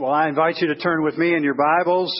Well, 0.00 0.12
I 0.12 0.28
invite 0.28 0.56
you 0.62 0.68
to 0.68 0.76
turn 0.76 1.04
with 1.04 1.18
me 1.18 1.34
in 1.34 1.44
your 1.44 1.52
Bibles 1.52 2.10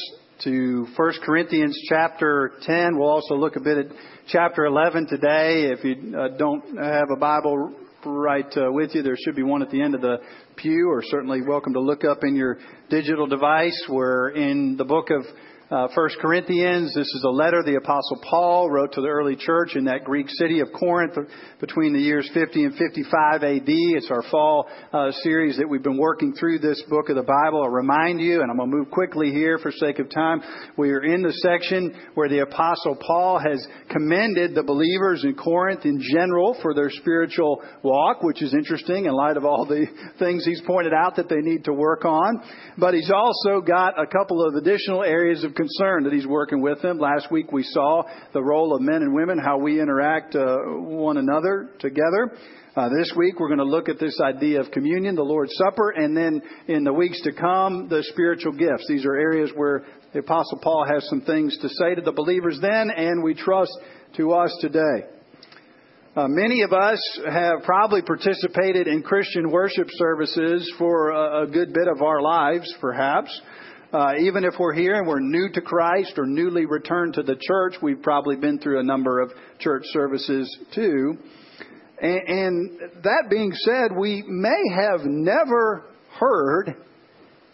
to 0.40 0.86
1 0.94 1.12
Corinthians 1.24 1.74
chapter 1.88 2.52
10. 2.60 2.98
We'll 2.98 3.08
also 3.08 3.36
look 3.36 3.56
a 3.56 3.60
bit 3.60 3.78
at 3.78 3.86
chapter 4.28 4.66
11 4.66 5.06
today. 5.06 5.72
If 5.72 5.82
you 5.82 6.14
uh, 6.14 6.36
don't 6.36 6.76
have 6.76 7.08
a 7.10 7.16
Bible 7.16 7.74
right 8.04 8.54
uh, 8.54 8.70
with 8.70 8.94
you, 8.94 9.02
there 9.02 9.16
should 9.24 9.34
be 9.34 9.42
one 9.42 9.62
at 9.62 9.70
the 9.70 9.80
end 9.80 9.94
of 9.94 10.02
the 10.02 10.18
pew, 10.56 10.90
or 10.90 11.02
certainly 11.02 11.40
welcome 11.40 11.72
to 11.72 11.80
look 11.80 12.04
up 12.04 12.22
in 12.22 12.36
your 12.36 12.58
digital 12.90 13.26
device. 13.26 13.82
We're 13.88 14.28
in 14.28 14.76
the 14.76 14.84
book 14.84 15.08
of 15.08 15.24
uh, 15.70 15.86
1 15.94 16.08
Corinthians. 16.20 16.92
This 16.94 17.06
is 17.06 17.24
a 17.24 17.30
letter 17.30 17.62
the 17.62 17.76
Apostle 17.76 18.20
Paul 18.28 18.68
wrote 18.68 18.92
to 18.94 19.00
the 19.00 19.06
early 19.08 19.36
church 19.36 19.76
in 19.76 19.84
that 19.84 20.02
Greek 20.02 20.26
city 20.28 20.58
of 20.60 20.68
Corinth 20.72 21.14
between 21.60 21.92
the 21.92 22.00
years 22.00 22.28
50 22.34 22.64
and 22.64 22.74
55 22.74 23.44
AD. 23.44 23.62
It's 23.66 24.10
our 24.10 24.24
fall 24.30 24.66
uh, 24.92 25.12
series 25.22 25.58
that 25.58 25.68
we've 25.68 25.82
been 25.82 25.96
working 25.96 26.34
through 26.34 26.58
this 26.58 26.82
book 26.88 27.08
of 27.08 27.14
the 27.14 27.22
Bible. 27.22 27.62
I'll 27.62 27.70
remind 27.70 28.20
you, 28.20 28.42
and 28.42 28.50
I'm 28.50 28.56
going 28.56 28.70
to 28.70 28.76
move 28.76 28.90
quickly 28.90 29.30
here 29.30 29.58
for 29.58 29.70
sake 29.70 30.00
of 30.00 30.10
time. 30.10 30.42
We 30.76 30.90
are 30.90 31.04
in 31.04 31.22
the 31.22 31.32
section 31.34 31.94
where 32.14 32.28
the 32.28 32.40
Apostle 32.40 32.96
Paul 32.96 33.38
has 33.38 33.64
commended 33.90 34.56
the 34.56 34.64
believers 34.64 35.22
in 35.22 35.36
Corinth 35.36 35.84
in 35.84 36.02
general 36.02 36.58
for 36.62 36.74
their 36.74 36.90
spiritual 36.90 37.62
walk, 37.84 38.24
which 38.24 38.42
is 38.42 38.54
interesting 38.54 39.04
in 39.04 39.12
light 39.12 39.36
of 39.36 39.44
all 39.44 39.66
the 39.66 39.86
things 40.18 40.44
he's 40.44 40.62
pointed 40.66 40.92
out 40.92 41.14
that 41.14 41.28
they 41.28 41.40
need 41.40 41.64
to 41.66 41.72
work 41.72 42.04
on. 42.04 42.42
But 42.76 42.94
he's 42.94 43.12
also 43.14 43.60
got 43.60 44.00
a 44.00 44.06
couple 44.06 44.44
of 44.44 44.56
additional 44.56 45.04
areas 45.04 45.44
of 45.44 45.54
concern 45.60 46.04
that 46.04 46.12
he's 46.12 46.26
working 46.26 46.62
with 46.62 46.80
them. 46.80 46.98
Last 46.98 47.30
week 47.30 47.52
we 47.52 47.62
saw 47.62 48.02
the 48.32 48.42
role 48.42 48.74
of 48.74 48.80
men 48.80 49.02
and 49.02 49.14
women, 49.14 49.38
how 49.38 49.58
we 49.58 49.80
interact 49.80 50.34
uh, 50.34 50.56
one 50.66 51.18
another 51.18 51.70
together. 51.78 52.32
Uh, 52.74 52.88
this 52.88 53.12
week 53.14 53.38
we're 53.38 53.48
going 53.48 53.58
to 53.58 53.64
look 53.64 53.88
at 53.88 53.98
this 53.98 54.18
idea 54.22 54.60
of 54.60 54.70
communion, 54.70 55.14
the 55.14 55.22
Lord's 55.22 55.52
Supper, 55.56 55.90
and 55.90 56.16
then 56.16 56.40
in 56.68 56.84
the 56.84 56.92
weeks 56.92 57.20
to 57.22 57.32
come, 57.32 57.88
the 57.88 58.02
spiritual 58.04 58.52
gifts. 58.52 58.86
These 58.88 59.04
are 59.04 59.16
areas 59.16 59.50
where 59.54 59.84
the 60.14 60.20
Apostle 60.20 60.60
Paul 60.62 60.86
has 60.90 61.06
some 61.10 61.20
things 61.20 61.58
to 61.58 61.68
say 61.68 61.94
to 61.94 62.00
the 62.00 62.12
believers 62.12 62.58
then, 62.62 62.90
and 62.90 63.22
we 63.22 63.34
trust 63.34 63.72
to 64.16 64.32
us 64.32 64.56
today. 64.60 65.04
Uh, 66.16 66.26
many 66.26 66.62
of 66.62 66.72
us 66.72 67.00
have 67.30 67.62
probably 67.64 68.02
participated 68.02 68.88
in 68.88 69.02
Christian 69.02 69.50
worship 69.50 69.88
services 69.90 70.72
for 70.78 71.10
a, 71.10 71.42
a 71.42 71.46
good 71.46 71.72
bit 71.72 71.86
of 71.86 72.02
our 72.02 72.22
lives, 72.22 72.72
perhaps. 72.80 73.40
Uh, 73.92 74.12
even 74.20 74.44
if 74.44 74.54
we're 74.56 74.72
here 74.72 74.94
and 74.94 75.06
we're 75.06 75.18
new 75.18 75.48
to 75.52 75.60
Christ 75.60 76.12
or 76.16 76.24
newly 76.24 76.64
returned 76.64 77.14
to 77.14 77.24
the 77.24 77.34
church, 77.34 77.74
we've 77.82 78.00
probably 78.00 78.36
been 78.36 78.60
through 78.60 78.78
a 78.78 78.84
number 78.84 79.20
of 79.20 79.32
church 79.58 79.82
services 79.86 80.58
too. 80.72 81.18
And, 82.00 82.28
and 82.28 82.80
that 83.02 83.24
being 83.28 83.52
said, 83.52 83.90
we 83.98 84.22
may 84.28 84.62
have 84.76 85.00
never 85.04 85.86
heard 86.20 86.76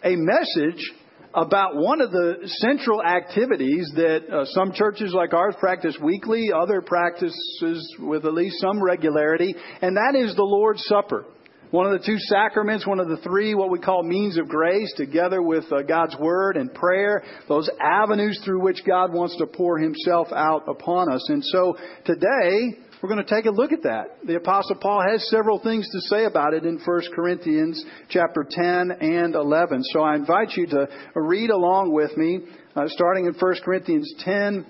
a 0.03 0.15
message 0.15 0.91
about 1.33 1.75
one 1.75 2.01
of 2.01 2.11
the 2.11 2.47
central 2.59 3.03
activities 3.03 3.91
that 3.95 4.21
uh, 4.31 4.45
some 4.45 4.73
churches 4.73 5.13
like 5.13 5.33
ours 5.33 5.55
practice 5.59 5.97
weekly, 6.01 6.49
other 6.55 6.81
practices 6.81 7.95
with 7.99 8.25
at 8.25 8.33
least 8.33 8.59
some 8.61 8.81
regularity, 8.81 9.55
and 9.81 9.97
that 9.97 10.15
is 10.15 10.35
the 10.35 10.43
Lord's 10.43 10.83
Supper. 10.85 11.25
One 11.71 11.85
of 11.85 11.99
the 11.99 12.05
two 12.05 12.17
sacraments, 12.17 12.87
one 12.87 13.01
of 13.01 13.09
the 13.09 13.17
three, 13.17 13.53
what 13.53 13.69
we 13.69 13.79
call 13.79 14.01
means 14.01 14.37
of 14.37 14.47
grace, 14.47 14.93
together 14.95 15.41
with 15.41 15.65
uh, 15.69 15.81
God's 15.81 16.15
Word 16.17 16.55
and 16.55 16.73
prayer, 16.73 17.23
those 17.49 17.69
avenues 17.81 18.39
through 18.45 18.61
which 18.61 18.85
God 18.85 19.11
wants 19.11 19.35
to 19.37 19.45
pour 19.47 19.77
Himself 19.77 20.29
out 20.31 20.63
upon 20.69 21.11
us. 21.11 21.27
And 21.29 21.43
so 21.43 21.75
today, 22.05 22.77
we're 23.03 23.09
going 23.09 23.23
to 23.23 23.35
take 23.35 23.45
a 23.45 23.51
look 23.51 23.73
at 23.73 23.83
that. 23.83 24.17
The 24.25 24.37
Apostle 24.37 24.77
Paul 24.81 25.03
has 25.11 25.29
several 25.29 25.59
things 25.59 25.89
to 25.91 25.99
say 26.01 26.23
about 26.23 26.53
it 26.53 26.63
in 26.63 26.79
1 26.79 27.01
Corinthians 27.13 27.83
chapter 28.09 28.45
10 28.49 28.91
and 29.01 29.35
11. 29.35 29.83
So 29.91 30.01
I 30.01 30.15
invite 30.15 30.53
you 30.55 30.67
to 30.67 30.87
read 31.15 31.49
along 31.49 31.91
with 31.91 32.15
me, 32.15 32.39
uh, 32.77 32.85
starting 32.87 33.25
in 33.25 33.33
1 33.33 33.55
Corinthians 33.65 34.15
10. 34.19 34.65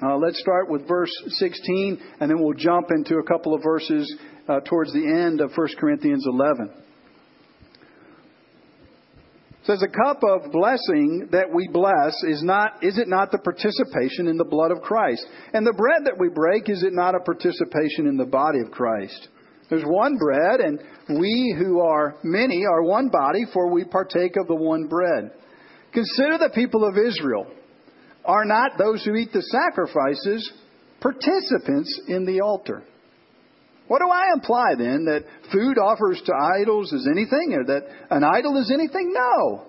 Uh, 0.00 0.16
let's 0.16 0.38
start 0.38 0.70
with 0.70 0.86
verse 0.86 1.10
16, 1.26 1.98
and 2.20 2.30
then 2.30 2.40
we'll 2.40 2.54
jump 2.54 2.92
into 2.92 3.16
a 3.16 3.22
couple 3.24 3.52
of 3.52 3.64
verses 3.64 4.16
uh, 4.48 4.60
towards 4.60 4.92
the 4.92 5.04
end 5.04 5.40
of 5.40 5.50
1 5.56 5.68
Corinthians 5.76 6.24
11. 6.24 6.70
It 9.50 9.66
says, 9.66 9.82
A 9.82 9.88
cup 9.88 10.22
of 10.22 10.52
blessing 10.52 11.28
that 11.32 11.52
we 11.52 11.66
bless 11.72 12.14
is 12.28 12.44
not, 12.44 12.84
is 12.84 12.96
it 12.96 13.08
not 13.08 13.32
the 13.32 13.38
participation 13.38 14.28
in 14.28 14.36
the 14.36 14.44
blood 14.44 14.70
of 14.70 14.82
Christ? 14.82 15.26
And 15.52 15.66
the 15.66 15.72
bread 15.72 16.02
that 16.04 16.16
we 16.16 16.28
break, 16.28 16.68
is 16.68 16.84
it 16.84 16.92
not 16.92 17.16
a 17.16 17.20
participation 17.20 18.06
in 18.06 18.16
the 18.16 18.24
body 18.24 18.60
of 18.60 18.70
Christ? 18.70 19.28
There's 19.68 19.84
one 19.84 20.16
bread, 20.16 20.60
and 20.60 20.78
we 21.18 21.56
who 21.58 21.80
are 21.80 22.14
many 22.22 22.64
are 22.64 22.84
one 22.84 23.08
body, 23.08 23.46
for 23.52 23.68
we 23.68 23.84
partake 23.84 24.36
of 24.36 24.46
the 24.46 24.54
one 24.54 24.86
bread. 24.86 25.32
Consider 25.92 26.38
the 26.38 26.50
people 26.54 26.84
of 26.84 26.96
Israel. 26.96 27.46
Are 28.28 28.44
not 28.44 28.76
those 28.76 29.02
who 29.04 29.14
eat 29.14 29.32
the 29.32 29.42
sacrifices 29.42 30.52
participants 31.00 32.00
in 32.08 32.26
the 32.26 32.42
altar? 32.42 32.84
What 33.86 34.00
do 34.00 34.08
I 34.10 34.34
imply 34.34 34.74
then? 34.76 35.06
That 35.06 35.24
food 35.50 35.78
offers 35.78 36.20
to 36.26 36.32
idols 36.60 36.92
is 36.92 37.08
anything, 37.10 37.54
or 37.54 37.64
that 37.64 37.88
an 38.10 38.22
idol 38.22 38.60
is 38.60 38.70
anything? 38.70 39.14
No. 39.14 39.64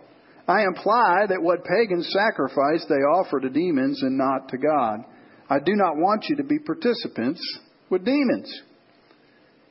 I 0.45 0.63
imply 0.63 1.27
that 1.29 1.41
what 1.41 1.63
pagans 1.63 2.11
sacrifice 2.11 2.83
they 2.89 2.95
offer 2.95 3.39
to 3.39 3.49
demons 3.49 4.03
and 4.03 4.17
not 4.17 4.49
to 4.49 4.57
God. 4.57 5.05
I 5.49 5.59
do 5.59 5.75
not 5.75 5.95
want 5.95 6.25
you 6.27 6.35
to 6.35 6.43
be 6.43 6.59
participants 6.59 7.41
with 7.89 8.03
demons. 8.03 8.61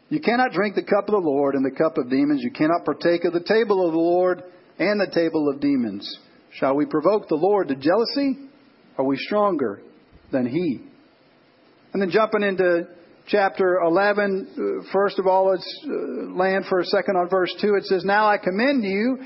You 0.09 0.21
cannot 0.21 0.53
drink 0.53 0.77
the 0.77 0.83
cup 0.83 1.09
of 1.09 1.13
the 1.13 1.29
Lord 1.29 1.57
and 1.57 1.65
the 1.65 1.77
cup 1.77 1.99
of 1.99 2.09
demons. 2.09 2.41
You 2.43 2.53
cannot 2.53 2.87
partake 2.87 3.25
of 3.25 3.35
the 3.35 3.45
table 3.47 3.85
of 3.85 3.93
the 3.93 3.99
Lord 3.99 4.43
and 4.79 4.99
the 4.99 5.13
table 5.13 5.51
of 5.53 5.61
demons. 5.61 6.09
Shall 6.53 6.75
we 6.75 6.87
provoke 6.87 7.29
the 7.29 7.35
Lord 7.35 7.69
to 7.69 7.75
jealousy? 7.75 8.48
Are 8.99 9.05
we 9.05 9.17
stronger 9.17 9.81
than 10.33 10.47
He? 10.47 10.81
And 11.93 12.03
then 12.03 12.11
jumping 12.11 12.43
into 12.43 12.89
chapter 13.29 13.81
11, 13.85 14.83
uh, 14.85 14.91
first 14.93 15.19
of 15.19 15.27
all, 15.27 15.51
let's 15.51 15.87
uh, 15.87 16.35
land 16.37 16.65
for 16.69 16.81
a 16.81 16.85
second 16.85 17.17
on 17.17 17.29
verse 17.31 17.55
2. 17.61 17.75
It 17.77 17.85
says, 17.85 18.05
Now 18.05 18.29
I 18.29 18.39
commend 18.39 18.85
you 18.85 19.19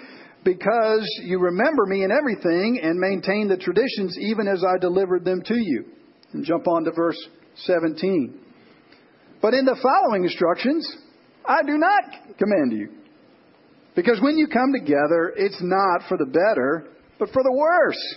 because 0.44 1.08
you 1.24 1.38
remember 1.38 1.86
me 1.86 2.04
in 2.04 2.10
everything 2.10 2.80
and 2.82 2.98
maintain 2.98 3.48
the 3.48 3.56
traditions 3.56 4.16
even 4.20 4.46
as 4.46 4.62
I 4.62 4.78
delivered 4.78 5.24
them 5.24 5.42
to 5.46 5.56
you. 5.56 5.86
And 6.32 6.44
jump 6.44 6.68
on 6.68 6.84
to 6.84 6.92
verse 6.92 7.18
17. 7.56 8.38
But 9.40 9.54
in 9.54 9.64
the 9.64 9.76
following 9.82 10.24
instructions, 10.24 10.88
I 11.46 11.62
do 11.62 11.78
not 11.78 12.38
commend 12.38 12.72
you. 12.72 12.90
Because 13.94 14.20
when 14.22 14.38
you 14.38 14.46
come 14.46 14.72
together, 14.72 15.32
it's 15.36 15.60
not 15.60 16.08
for 16.08 16.16
the 16.16 16.26
better, 16.26 16.88
but 17.18 17.28
for 17.30 17.42
the 17.42 17.52
worse. 17.52 18.16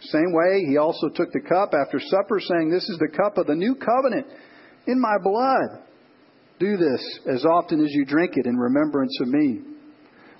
Same 0.00 0.32
way, 0.32 0.64
he 0.66 0.78
also 0.78 1.08
took 1.08 1.30
the 1.32 1.40
cup 1.40 1.72
after 1.74 2.00
supper, 2.00 2.40
saying, 2.40 2.70
This 2.70 2.88
is 2.88 2.98
the 2.98 3.14
cup 3.16 3.36
of 3.36 3.46
the 3.46 3.54
new 3.54 3.74
covenant 3.74 4.26
in 4.86 5.00
my 5.00 5.16
blood. 5.22 5.82
Do 6.58 6.76
this 6.76 7.20
as 7.26 7.44
often 7.44 7.84
as 7.84 7.90
you 7.92 8.04
drink 8.04 8.32
it 8.36 8.46
in 8.46 8.56
remembrance 8.56 9.16
of 9.20 9.28
me. 9.28 9.60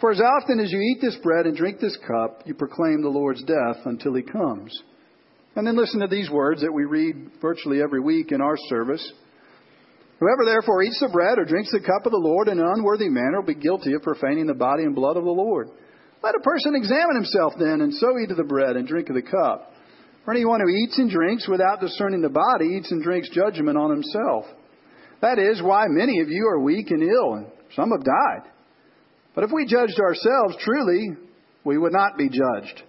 For 0.01 0.11
as 0.11 0.21
often 0.21 0.61
as 0.61 0.73
you 0.73 0.81
eat 0.81 1.01
this 1.03 1.17
bread 1.23 1.47
and 1.47 1.57
drink 1.57 1.79
this 1.79 1.99
cup, 2.07 2.43
you 2.47 2.55
proclaim 2.55 3.03
the 3.03 3.09
Lord's 3.09 3.43
death 3.45 3.85
until 3.85 4.15
he 4.15 4.23
comes. 4.23 4.73
And 5.57 5.67
then 5.67 5.77
listen 5.77 6.01
to 6.01 6.07
these 6.07 6.31
words 6.31 6.63
that 6.63 6.73
we 6.73 6.85
read 6.85 7.33
virtually 7.43 7.83
every 7.83 8.01
week 8.01 8.33
in 8.33 8.41
our 8.41 8.57
service. 8.69 9.13
Whoever 10.21 10.45
therefore 10.45 10.83
eats 10.83 11.01
the 11.01 11.09
bread 11.09 11.39
or 11.39 11.45
drinks 11.45 11.73
the 11.73 11.81
cup 11.81 12.07
of 12.07 12.13
the 12.13 12.19
Lord 12.19 12.49
in 12.49 12.59
an 12.59 12.73
unworthy 12.77 13.09
manner 13.09 13.41
will 13.41 13.47
be 13.47 13.55
guilty 13.55 13.93
of 13.95 14.03
profaning 14.03 14.47
the 14.47 14.55
body 14.55 14.85
and 14.85 14.95
blood 14.95 15.17
of 15.17 15.25
the 15.25 15.31
Lord. 15.31 15.69
Let 16.23 16.35
a 16.35 16.41
person 16.41 16.75
examine 16.75 17.17
himself 17.17 17.55
then, 17.59 17.81
and 17.81 17.95
so 17.95 18.19
eat 18.19 18.31
of 18.31 18.37
the 18.37 18.45
bread 18.45 18.77
and 18.77 18.87
drink 18.87 19.09
of 19.09 19.15
the 19.15 19.23
cup. 19.23 19.73
For 20.25 20.33
anyone 20.33 20.61
who 20.61 20.69
eats 20.69 20.99
and 20.99 21.11
drinks 21.11 21.49
without 21.49 21.81
discerning 21.81 22.21
the 22.21 22.29
body 22.29 22.77
eats 22.77 22.91
and 22.91 23.03
drinks 23.03 23.31
judgment 23.31 23.79
on 23.79 23.91
himself. 23.91 24.45
That 25.23 25.39
is 25.39 25.63
why 25.63 25.87
many 25.89 26.21
of 26.21 26.29
you 26.29 26.47
are 26.47 26.61
weak 26.61 26.91
and 26.91 27.03
ill, 27.03 27.35
and 27.35 27.47
some 27.75 27.91
have 27.91 28.05
died. 28.05 28.51
But 29.35 29.45
if 29.45 29.51
we 29.53 29.65
judged 29.65 29.99
ourselves, 29.99 30.57
truly, 30.61 31.17
we 31.65 31.79
would 31.79 31.93
not 31.93 32.19
be 32.19 32.29
judged. 32.29 32.83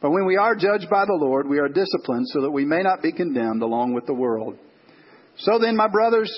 But 0.00 0.10
when 0.10 0.26
we 0.26 0.36
are 0.36 0.56
judged 0.56 0.90
by 0.90 1.04
the 1.04 1.18
Lord, 1.20 1.48
we 1.48 1.60
are 1.60 1.68
disciplined 1.68 2.26
so 2.28 2.40
that 2.42 2.50
we 2.50 2.64
may 2.64 2.82
not 2.82 3.02
be 3.02 3.12
condemned 3.12 3.62
along 3.62 3.94
with 3.94 4.06
the 4.06 4.14
world. 4.14 4.58
So 5.38 5.60
then, 5.60 5.76
my 5.76 5.86
brothers, 5.88 6.32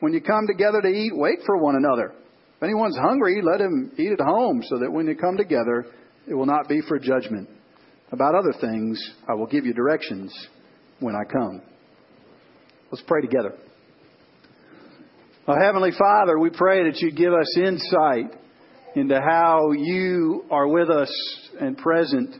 when 0.00 0.14
you 0.14 0.22
come 0.22 0.46
together 0.46 0.80
to 0.80 0.88
eat, 0.88 1.12
wait 1.14 1.40
for 1.44 1.58
one 1.58 1.76
another. 1.76 2.14
If 2.60 2.64
anyone's 2.64 2.98
hungry, 2.98 3.40
let 3.42 3.58
him 3.58 3.90
eat 3.96 4.12
at 4.12 4.20
home, 4.20 4.62
so 4.68 4.80
that 4.80 4.92
when 4.92 5.06
you 5.06 5.16
come 5.16 5.38
together, 5.38 5.86
it 6.28 6.34
will 6.34 6.44
not 6.44 6.68
be 6.68 6.82
for 6.86 6.98
judgment. 6.98 7.48
About 8.12 8.34
other 8.34 8.52
things, 8.60 9.02
I 9.26 9.32
will 9.32 9.46
give 9.46 9.64
you 9.64 9.72
directions 9.72 10.30
when 10.98 11.14
I 11.14 11.24
come. 11.24 11.62
Let's 12.92 13.02
pray 13.06 13.22
together. 13.22 13.54
Heavenly 15.46 15.92
Father, 15.98 16.38
we 16.38 16.50
pray 16.50 16.84
that 16.84 17.00
you 17.00 17.10
give 17.10 17.32
us 17.32 17.56
insight 17.56 18.38
into 18.94 19.18
how 19.18 19.72
you 19.72 20.44
are 20.50 20.68
with 20.68 20.90
us 20.90 21.10
and 21.58 21.78
present 21.78 22.36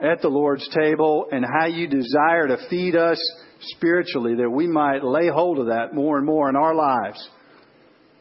at 0.00 0.22
the 0.22 0.28
Lord's 0.28 0.68
table 0.68 1.26
and 1.32 1.44
how 1.44 1.66
you 1.66 1.88
desire 1.88 2.46
to 2.46 2.68
feed 2.70 2.94
us 2.94 3.18
spiritually 3.62 4.36
that 4.36 4.48
we 4.48 4.68
might 4.68 5.02
lay 5.02 5.28
hold 5.28 5.58
of 5.58 5.66
that 5.66 5.92
more 5.92 6.18
and 6.18 6.24
more 6.24 6.48
in 6.48 6.54
our 6.54 6.74
lives. 6.74 7.28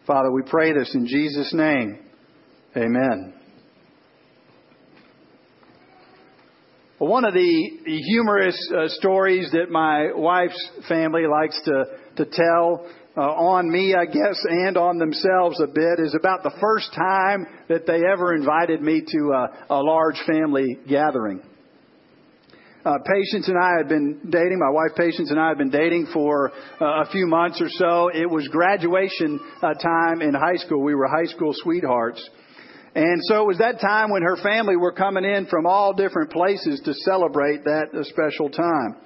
Father, 0.05 0.31
we 0.31 0.41
pray 0.41 0.73
this 0.73 0.93
in 0.95 1.07
Jesus' 1.07 1.53
name. 1.53 1.97
Amen. 2.75 3.33
Well, 6.99 7.09
one 7.09 7.23
of 7.23 7.33
the 7.33 7.69
humorous 7.85 8.57
uh, 8.75 8.89
stories 8.89 9.49
that 9.51 9.69
my 9.69 10.11
wife's 10.13 10.71
family 10.89 11.23
likes 11.25 11.59
to, 11.63 11.85
to 12.17 12.25
tell 12.25 12.85
uh, 13.15 13.21
on 13.21 13.71
me, 13.71 13.95
I 13.95 14.05
guess, 14.05 14.43
and 14.49 14.75
on 14.75 14.97
themselves 14.97 15.61
a 15.61 15.67
bit 15.67 15.99
is 15.99 16.15
about 16.19 16.43
the 16.43 16.53
first 16.59 16.93
time 16.93 17.45
that 17.69 17.85
they 17.85 18.01
ever 18.05 18.35
invited 18.35 18.81
me 18.81 19.01
to 19.05 19.31
a, 19.31 19.75
a 19.75 19.81
large 19.81 20.19
family 20.27 20.79
gathering. 20.87 21.41
Uh, 22.85 22.97
Patience 23.05 23.47
and 23.47 23.57
I 23.57 23.77
had 23.77 23.87
been 23.87 24.19
dating. 24.29 24.59
My 24.59 24.69
wife 24.69 24.91
Patience 24.97 25.31
and 25.31 25.39
I 25.39 25.47
had 25.47 25.57
been 25.57 25.69
dating 25.69 26.07
for 26.13 26.51
uh, 26.81 27.03
a 27.03 27.05
few 27.11 27.27
months 27.27 27.61
or 27.61 27.69
so. 27.69 28.09
It 28.13 28.29
was 28.29 28.45
graduation 28.49 29.39
uh, 29.61 29.73
time 29.75 30.21
in 30.21 30.33
high 30.33 30.57
school. 30.57 30.83
We 30.83 30.93
were 30.93 31.07
high 31.07 31.31
school 31.31 31.53
sweethearts. 31.55 32.29
And 32.95 33.21
so 33.23 33.41
it 33.41 33.47
was 33.47 33.57
that 33.59 33.79
time 33.79 34.11
when 34.11 34.21
her 34.21 34.35
family 34.35 34.75
were 34.75 34.91
coming 34.91 35.23
in 35.23 35.47
from 35.47 35.65
all 35.65 35.93
different 35.93 36.31
places 36.31 36.81
to 36.83 36.93
celebrate 36.93 37.63
that 37.63 37.87
special 38.03 38.49
time. 38.49 38.97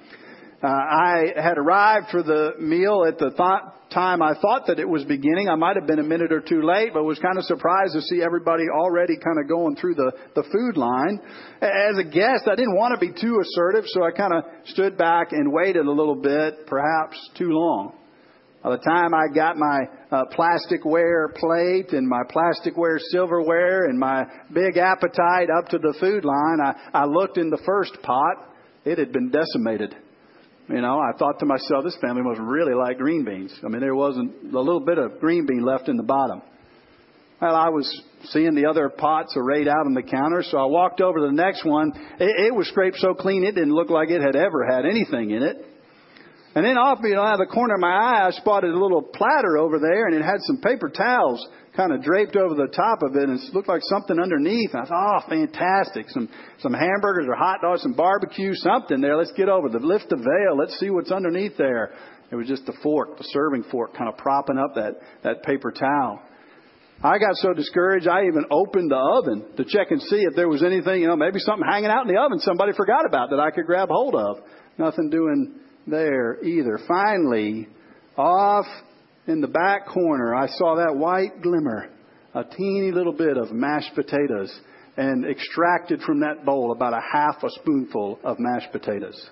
Uh, 0.60 0.66
I 0.66 1.32
had 1.36 1.56
arrived 1.56 2.06
for 2.10 2.24
the 2.24 2.54
meal 2.58 3.04
at 3.06 3.16
the 3.16 3.30
th- 3.30 3.94
time 3.94 4.20
I 4.20 4.34
thought 4.34 4.66
that 4.66 4.80
it 4.80 4.88
was 4.88 5.04
beginning. 5.04 5.48
I 5.48 5.54
might 5.54 5.76
have 5.76 5.86
been 5.86 6.00
a 6.00 6.04
minute 6.04 6.32
or 6.32 6.40
two 6.40 6.62
late, 6.62 6.90
but 6.92 7.04
was 7.04 7.20
kind 7.20 7.38
of 7.38 7.44
surprised 7.44 7.94
to 7.94 8.02
see 8.02 8.22
everybody 8.22 8.64
already 8.68 9.14
kind 9.16 9.38
of 9.38 9.48
going 9.48 9.76
through 9.76 9.94
the, 9.94 10.10
the 10.34 10.42
food 10.42 10.76
line. 10.76 11.20
As 11.62 11.96
a 11.96 12.02
guest, 12.02 12.48
I 12.50 12.56
didn't 12.56 12.74
want 12.74 12.98
to 12.98 13.06
be 13.06 13.12
too 13.12 13.38
assertive, 13.40 13.84
so 13.86 14.02
I 14.02 14.10
kind 14.10 14.32
of 14.34 14.44
stood 14.66 14.98
back 14.98 15.30
and 15.30 15.52
waited 15.52 15.86
a 15.86 15.92
little 15.92 16.16
bit, 16.16 16.66
perhaps 16.66 17.16
too 17.38 17.50
long. 17.50 17.94
By 18.60 18.70
the 18.70 18.82
time 18.82 19.14
I 19.14 19.32
got 19.32 19.56
my 19.56 19.78
uh, 20.10 20.24
plasticware 20.36 21.32
plate 21.36 21.92
and 21.92 22.08
my 22.08 22.22
plasticware 22.34 22.98
silverware 23.12 23.84
and 23.84 23.96
my 23.96 24.24
big 24.52 24.76
appetite 24.76 25.50
up 25.56 25.68
to 25.68 25.78
the 25.78 25.94
food 26.00 26.24
line, 26.24 26.58
I, 26.60 27.02
I 27.02 27.04
looked 27.04 27.38
in 27.38 27.48
the 27.48 27.62
first 27.64 27.96
pot. 28.02 28.52
It 28.84 28.98
had 28.98 29.12
been 29.12 29.30
decimated. 29.30 29.94
You 30.68 30.82
know, 30.82 30.98
I 30.98 31.16
thought 31.18 31.38
to 31.40 31.46
myself, 31.46 31.84
this 31.84 31.96
family 32.00 32.22
must 32.22 32.40
really 32.40 32.74
like 32.74 32.98
green 32.98 33.24
beans. 33.24 33.58
I 33.64 33.68
mean, 33.68 33.80
there 33.80 33.94
wasn't 33.94 34.52
a 34.54 34.60
little 34.60 34.80
bit 34.80 34.98
of 34.98 35.18
green 35.18 35.46
bean 35.46 35.64
left 35.64 35.88
in 35.88 35.96
the 35.96 36.02
bottom. 36.02 36.42
Well, 37.40 37.54
I 37.54 37.70
was 37.70 37.88
seeing 38.30 38.54
the 38.54 38.66
other 38.66 38.90
pots 38.90 39.32
arrayed 39.36 39.68
out 39.68 39.86
on 39.86 39.94
the 39.94 40.02
counter, 40.02 40.42
so 40.42 40.58
I 40.58 40.66
walked 40.66 41.00
over 41.00 41.20
to 41.20 41.26
the 41.26 41.32
next 41.32 41.64
one. 41.64 41.92
It, 42.20 42.48
it 42.48 42.54
was 42.54 42.68
scraped 42.68 42.98
so 42.98 43.14
clean 43.14 43.44
it 43.44 43.54
didn't 43.54 43.72
look 43.72 43.88
like 43.88 44.10
it 44.10 44.20
had 44.20 44.36
ever 44.36 44.66
had 44.68 44.84
anything 44.84 45.30
in 45.30 45.42
it. 45.42 45.56
And 46.54 46.66
then 46.66 46.76
off, 46.76 46.98
know, 47.02 47.22
out 47.22 47.40
of 47.40 47.48
the 47.48 47.54
corner 47.54 47.74
of 47.74 47.80
my 47.80 47.94
eye, 47.94 48.26
I 48.26 48.30
spotted 48.32 48.70
a 48.70 48.78
little 48.78 49.02
platter 49.02 49.56
over 49.56 49.78
there, 49.78 50.06
and 50.06 50.14
it 50.16 50.22
had 50.22 50.40
some 50.40 50.58
paper 50.60 50.90
towels 50.90 51.46
kind 51.78 51.92
of 51.92 52.02
draped 52.02 52.34
over 52.34 52.54
the 52.54 52.66
top 52.74 53.02
of 53.02 53.14
it, 53.14 53.28
and 53.28 53.38
it 53.38 53.54
looked 53.54 53.68
like 53.68 53.82
something 53.84 54.18
underneath. 54.18 54.74
And 54.74 54.82
I 54.82 54.86
thought, 54.86 55.22
oh, 55.22 55.28
fantastic! 55.30 56.10
Some 56.10 56.28
some 56.58 56.74
hamburgers 56.74 57.26
or 57.28 57.36
hot 57.36 57.60
dogs, 57.62 57.82
some 57.82 57.94
barbecue, 57.94 58.52
something 58.54 59.00
there. 59.00 59.16
Let's 59.16 59.32
get 59.32 59.48
over 59.48 59.68
the 59.68 59.78
lift 59.78 60.08
the 60.10 60.16
veil. 60.16 60.58
Let's 60.58 60.76
see 60.80 60.90
what's 60.90 61.12
underneath 61.12 61.56
there. 61.56 61.94
It 62.32 62.34
was 62.34 62.48
just 62.48 62.66
the 62.66 62.76
fork, 62.82 63.16
the 63.16 63.24
serving 63.30 63.70
fork, 63.70 63.96
kind 63.96 64.10
of 64.10 64.18
propping 64.18 64.58
up 64.58 64.74
that 64.74 64.94
that 65.22 65.44
paper 65.44 65.70
towel. 65.70 66.20
I 67.00 67.18
got 67.18 67.36
so 67.36 67.52
discouraged, 67.54 68.08
I 68.08 68.26
even 68.26 68.44
opened 68.50 68.90
the 68.90 68.96
oven 68.96 69.44
to 69.56 69.64
check 69.64 69.92
and 69.92 70.02
see 70.02 70.16
if 70.16 70.34
there 70.34 70.48
was 70.48 70.64
anything, 70.64 71.00
you 71.00 71.06
know, 71.06 71.14
maybe 71.14 71.38
something 71.38 71.64
hanging 71.64 71.90
out 71.90 72.08
in 72.08 72.12
the 72.12 72.20
oven 72.20 72.40
somebody 72.40 72.72
forgot 72.72 73.06
about 73.06 73.30
that 73.30 73.38
I 73.38 73.52
could 73.52 73.66
grab 73.66 73.88
hold 73.88 74.16
of. 74.16 74.38
Nothing 74.78 75.08
doing 75.08 75.60
there 75.86 76.42
either. 76.42 76.80
Finally, 76.88 77.68
off 78.16 78.66
in 79.28 79.42
the 79.42 79.48
back 79.48 79.86
corner, 79.86 80.34
I 80.34 80.46
saw 80.46 80.76
that 80.76 80.96
white 80.96 81.42
glimmer, 81.42 81.90
a 82.34 82.44
teeny 82.44 82.90
little 82.90 83.12
bit 83.12 83.36
of 83.36 83.52
mashed 83.52 83.94
potatoes, 83.94 84.58
and 84.96 85.24
extracted 85.26 86.00
from 86.02 86.20
that 86.20 86.44
bowl 86.44 86.72
about 86.72 86.94
a 86.94 87.00
half 87.12 87.42
a 87.42 87.50
spoonful 87.50 88.18
of 88.24 88.38
mashed 88.40 88.72
potatoes. 88.72 89.30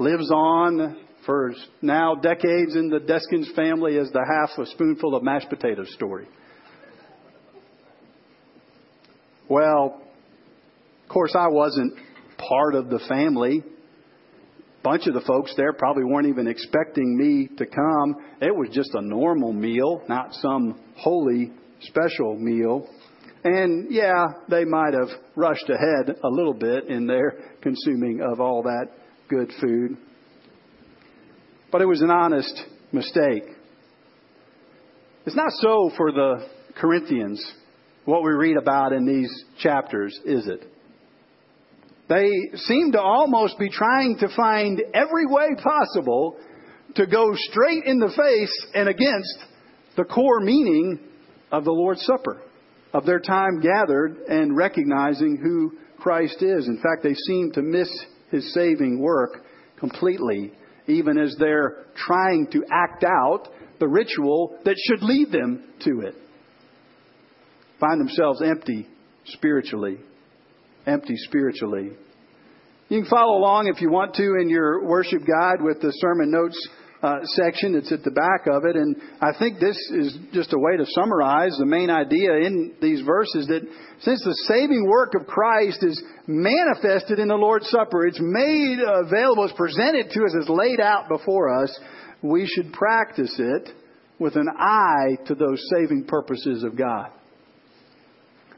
Lives 0.00 0.30
on 0.30 0.98
for 1.24 1.54
now 1.82 2.14
decades 2.16 2.74
in 2.74 2.88
the 2.88 2.98
Deskins 2.98 3.54
family 3.54 3.96
as 3.96 4.10
the 4.10 4.24
half 4.24 4.58
a 4.58 4.66
spoonful 4.66 5.14
of 5.14 5.22
mashed 5.22 5.48
potatoes 5.48 5.92
story. 5.94 6.26
Well, 9.48 10.02
of 11.02 11.08
course, 11.08 11.34
I 11.38 11.48
wasn't 11.48 11.94
part 12.36 12.74
of 12.74 12.90
the 12.90 13.00
family 13.08 13.64
bunch 14.82 15.06
of 15.06 15.14
the 15.14 15.20
folks 15.22 15.54
there 15.56 15.72
probably 15.72 16.04
weren't 16.04 16.28
even 16.28 16.46
expecting 16.46 17.16
me 17.16 17.48
to 17.56 17.66
come. 17.66 18.16
It 18.40 18.54
was 18.54 18.68
just 18.72 18.90
a 18.94 19.02
normal 19.02 19.52
meal, 19.52 20.02
not 20.08 20.34
some 20.34 20.80
holy 20.96 21.52
special 21.80 22.36
meal. 22.36 22.88
And 23.44 23.90
yeah, 23.90 24.26
they 24.48 24.64
might 24.64 24.94
have 24.94 25.08
rushed 25.36 25.68
ahead 25.68 26.16
a 26.22 26.28
little 26.28 26.54
bit 26.54 26.88
in 26.88 27.06
their 27.06 27.56
consuming 27.62 28.20
of 28.20 28.40
all 28.40 28.62
that 28.64 28.88
good 29.28 29.52
food. 29.60 29.96
But 31.70 31.82
it 31.82 31.86
was 31.86 32.00
an 32.00 32.10
honest 32.10 32.62
mistake. 32.92 33.44
It's 35.26 35.36
not 35.36 35.50
so 35.60 35.90
for 35.96 36.10
the 36.10 36.48
Corinthians, 36.76 37.44
what 38.06 38.22
we 38.22 38.30
read 38.30 38.56
about 38.56 38.92
in 38.92 39.04
these 39.04 39.30
chapters, 39.58 40.18
is 40.24 40.46
it? 40.46 40.64
They 42.08 42.30
seem 42.54 42.92
to 42.92 43.00
almost 43.00 43.58
be 43.58 43.68
trying 43.68 44.16
to 44.20 44.34
find 44.34 44.82
every 44.94 45.26
way 45.26 45.48
possible 45.62 46.36
to 46.94 47.06
go 47.06 47.34
straight 47.34 47.84
in 47.84 47.98
the 47.98 48.12
face 48.16 48.66
and 48.74 48.88
against 48.88 49.38
the 49.96 50.04
core 50.04 50.40
meaning 50.40 51.00
of 51.52 51.64
the 51.64 51.72
Lord's 51.72 52.02
Supper, 52.02 52.40
of 52.94 53.04
their 53.04 53.20
time 53.20 53.60
gathered 53.60 54.16
and 54.28 54.56
recognizing 54.56 55.36
who 55.36 55.78
Christ 55.98 56.42
is. 56.42 56.66
In 56.66 56.76
fact, 56.76 57.02
they 57.02 57.14
seem 57.14 57.52
to 57.52 57.62
miss 57.62 57.90
his 58.30 58.54
saving 58.54 59.00
work 59.00 59.44
completely, 59.78 60.52
even 60.86 61.18
as 61.18 61.36
they're 61.38 61.84
trying 61.94 62.46
to 62.52 62.64
act 62.72 63.04
out 63.04 63.48
the 63.80 63.88
ritual 63.88 64.58
that 64.64 64.76
should 64.86 65.02
lead 65.02 65.30
them 65.30 65.64
to 65.84 66.00
it. 66.00 66.14
Find 67.78 68.00
themselves 68.00 68.42
empty 68.42 68.88
spiritually 69.26 69.98
empty 70.86 71.16
spiritually. 71.16 71.90
You 72.88 73.02
can 73.02 73.10
follow 73.10 73.36
along 73.36 73.70
if 73.74 73.82
you 73.82 73.90
want 73.90 74.14
to 74.14 74.36
in 74.40 74.48
your 74.48 74.84
worship 74.84 75.20
guide 75.26 75.60
with 75.60 75.80
the 75.80 75.92
sermon 76.00 76.30
notes 76.30 76.58
uh, 77.02 77.18
section 77.24 77.74
that's 77.74 77.92
at 77.92 78.02
the 78.02 78.10
back 78.10 78.46
of 78.50 78.64
it. 78.64 78.74
And 78.74 78.96
I 79.20 79.30
think 79.38 79.60
this 79.60 79.76
is 79.94 80.18
just 80.32 80.52
a 80.52 80.58
way 80.58 80.76
to 80.76 80.86
summarize 80.86 81.54
the 81.58 81.66
main 81.66 81.90
idea 81.90 82.32
in 82.32 82.74
these 82.80 83.02
verses 83.02 83.46
that 83.46 83.62
since 84.00 84.22
the 84.24 84.34
saving 84.48 84.86
work 84.88 85.14
of 85.14 85.26
Christ 85.26 85.82
is 85.82 86.02
manifested 86.26 87.18
in 87.18 87.28
the 87.28 87.36
Lord's 87.36 87.68
Supper, 87.68 88.06
it's 88.06 88.20
made 88.20 88.78
available, 88.80 89.44
it's 89.44 89.52
presented 89.52 90.10
to 90.10 90.24
us, 90.24 90.34
it's 90.34 90.48
laid 90.48 90.80
out 90.80 91.08
before 91.08 91.62
us, 91.62 91.78
we 92.22 92.46
should 92.46 92.72
practice 92.72 93.34
it 93.38 93.70
with 94.18 94.34
an 94.34 94.48
eye 94.58 95.16
to 95.26 95.34
those 95.34 95.62
saving 95.76 96.04
purposes 96.04 96.64
of 96.64 96.76
God. 96.76 97.10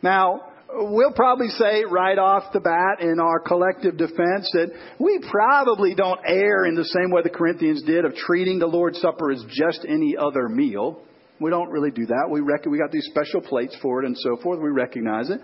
Now, 0.02 0.49
we'll 0.74 1.12
probably 1.12 1.48
say 1.48 1.84
right 1.88 2.18
off 2.18 2.52
the 2.52 2.60
bat 2.60 3.00
in 3.00 3.18
our 3.20 3.40
collective 3.40 3.96
defense 3.96 4.50
that 4.52 4.70
we 4.98 5.20
probably 5.30 5.94
don't 5.94 6.20
err 6.26 6.66
in 6.66 6.74
the 6.74 6.84
same 6.84 7.10
way 7.10 7.22
the 7.22 7.30
Corinthians 7.30 7.82
did 7.82 8.04
of 8.04 8.14
treating 8.14 8.58
the 8.58 8.66
Lord's 8.66 9.00
Supper 9.00 9.30
as 9.30 9.44
just 9.48 9.84
any 9.88 10.16
other 10.16 10.48
meal. 10.48 11.02
We 11.40 11.50
don't 11.50 11.70
really 11.70 11.90
do 11.90 12.06
that. 12.06 12.28
We 12.30 12.40
rec- 12.40 12.66
we 12.66 12.78
got 12.78 12.92
these 12.92 13.08
special 13.10 13.40
plates 13.40 13.76
for 13.80 14.02
it 14.02 14.06
and 14.06 14.16
so 14.18 14.36
forth. 14.42 14.60
We 14.60 14.68
recognize 14.68 15.30
it. 15.30 15.40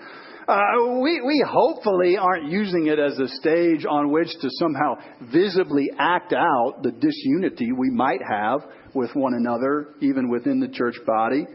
Uh, 0.47 1.01
we, 1.03 1.21
we 1.23 1.45
hopefully 1.49 2.17
aren't 2.17 2.51
using 2.51 2.87
it 2.87 2.99
as 2.99 3.19
a 3.19 3.29
stage 3.29 3.85
on 3.89 4.13
which 4.13 4.29
to 4.41 4.49
somehow 4.51 4.95
visibly 5.33 5.91
act 5.99 6.33
out 6.33 6.83
the 6.83 6.93
disunity 6.93 7.73
we 7.73 7.91
might 7.91 8.21
have 8.23 8.61
with 8.95 9.11
one 9.15 9.35
another, 9.35 9.89
even 10.01 10.31
within 10.31 10.61
the 10.61 10.69
church 10.69 10.95
body. 11.07 11.47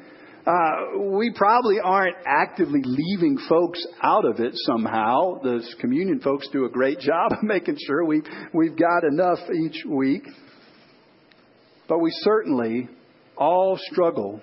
Uh, 0.46 0.98
we 0.98 1.32
probably 1.36 1.80
aren't 1.80 2.16
actively 2.26 2.82
leaving 2.84 3.38
folks 3.48 3.86
out 4.02 4.26
of 4.26 4.40
it 4.40 4.54
somehow. 4.66 5.40
The 5.44 5.64
communion 5.80 6.20
folks 6.20 6.48
do 6.52 6.66
a 6.66 6.70
great 6.70 7.00
job 7.00 7.32
of 7.32 7.38
making 7.44 7.78
sure 7.86 8.04
we, 8.06 8.22
we've 8.54 8.78
got 8.78 9.04
enough 9.04 9.40
each 9.64 9.86
week. 9.86 10.24
But 11.88 12.00
we 12.00 12.10
certainly 12.22 12.90
all 13.38 13.78
struggle 13.92 14.42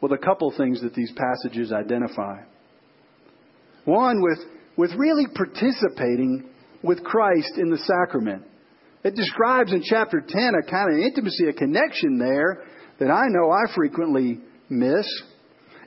with 0.00 0.12
a 0.12 0.18
couple 0.18 0.52
things 0.56 0.80
that 0.82 0.94
these 0.94 1.12
passages 1.16 1.72
identify. 1.72 2.38
One, 3.84 4.22
with, 4.22 4.38
with 4.76 4.92
really 4.96 5.26
participating 5.34 6.48
with 6.82 7.02
Christ 7.02 7.52
in 7.58 7.70
the 7.70 7.78
sacrament. 7.78 8.44
It 9.04 9.14
describes 9.14 9.72
in 9.72 9.82
chapter 9.82 10.22
10 10.26 10.52
a 10.54 10.70
kind 10.70 10.92
of 10.92 11.00
intimacy, 11.00 11.48
a 11.48 11.52
connection 11.52 12.18
there 12.18 12.64
that 13.00 13.10
I 13.10 13.24
know 13.28 13.50
I 13.50 13.72
frequently 13.74 14.40
miss. 14.68 15.06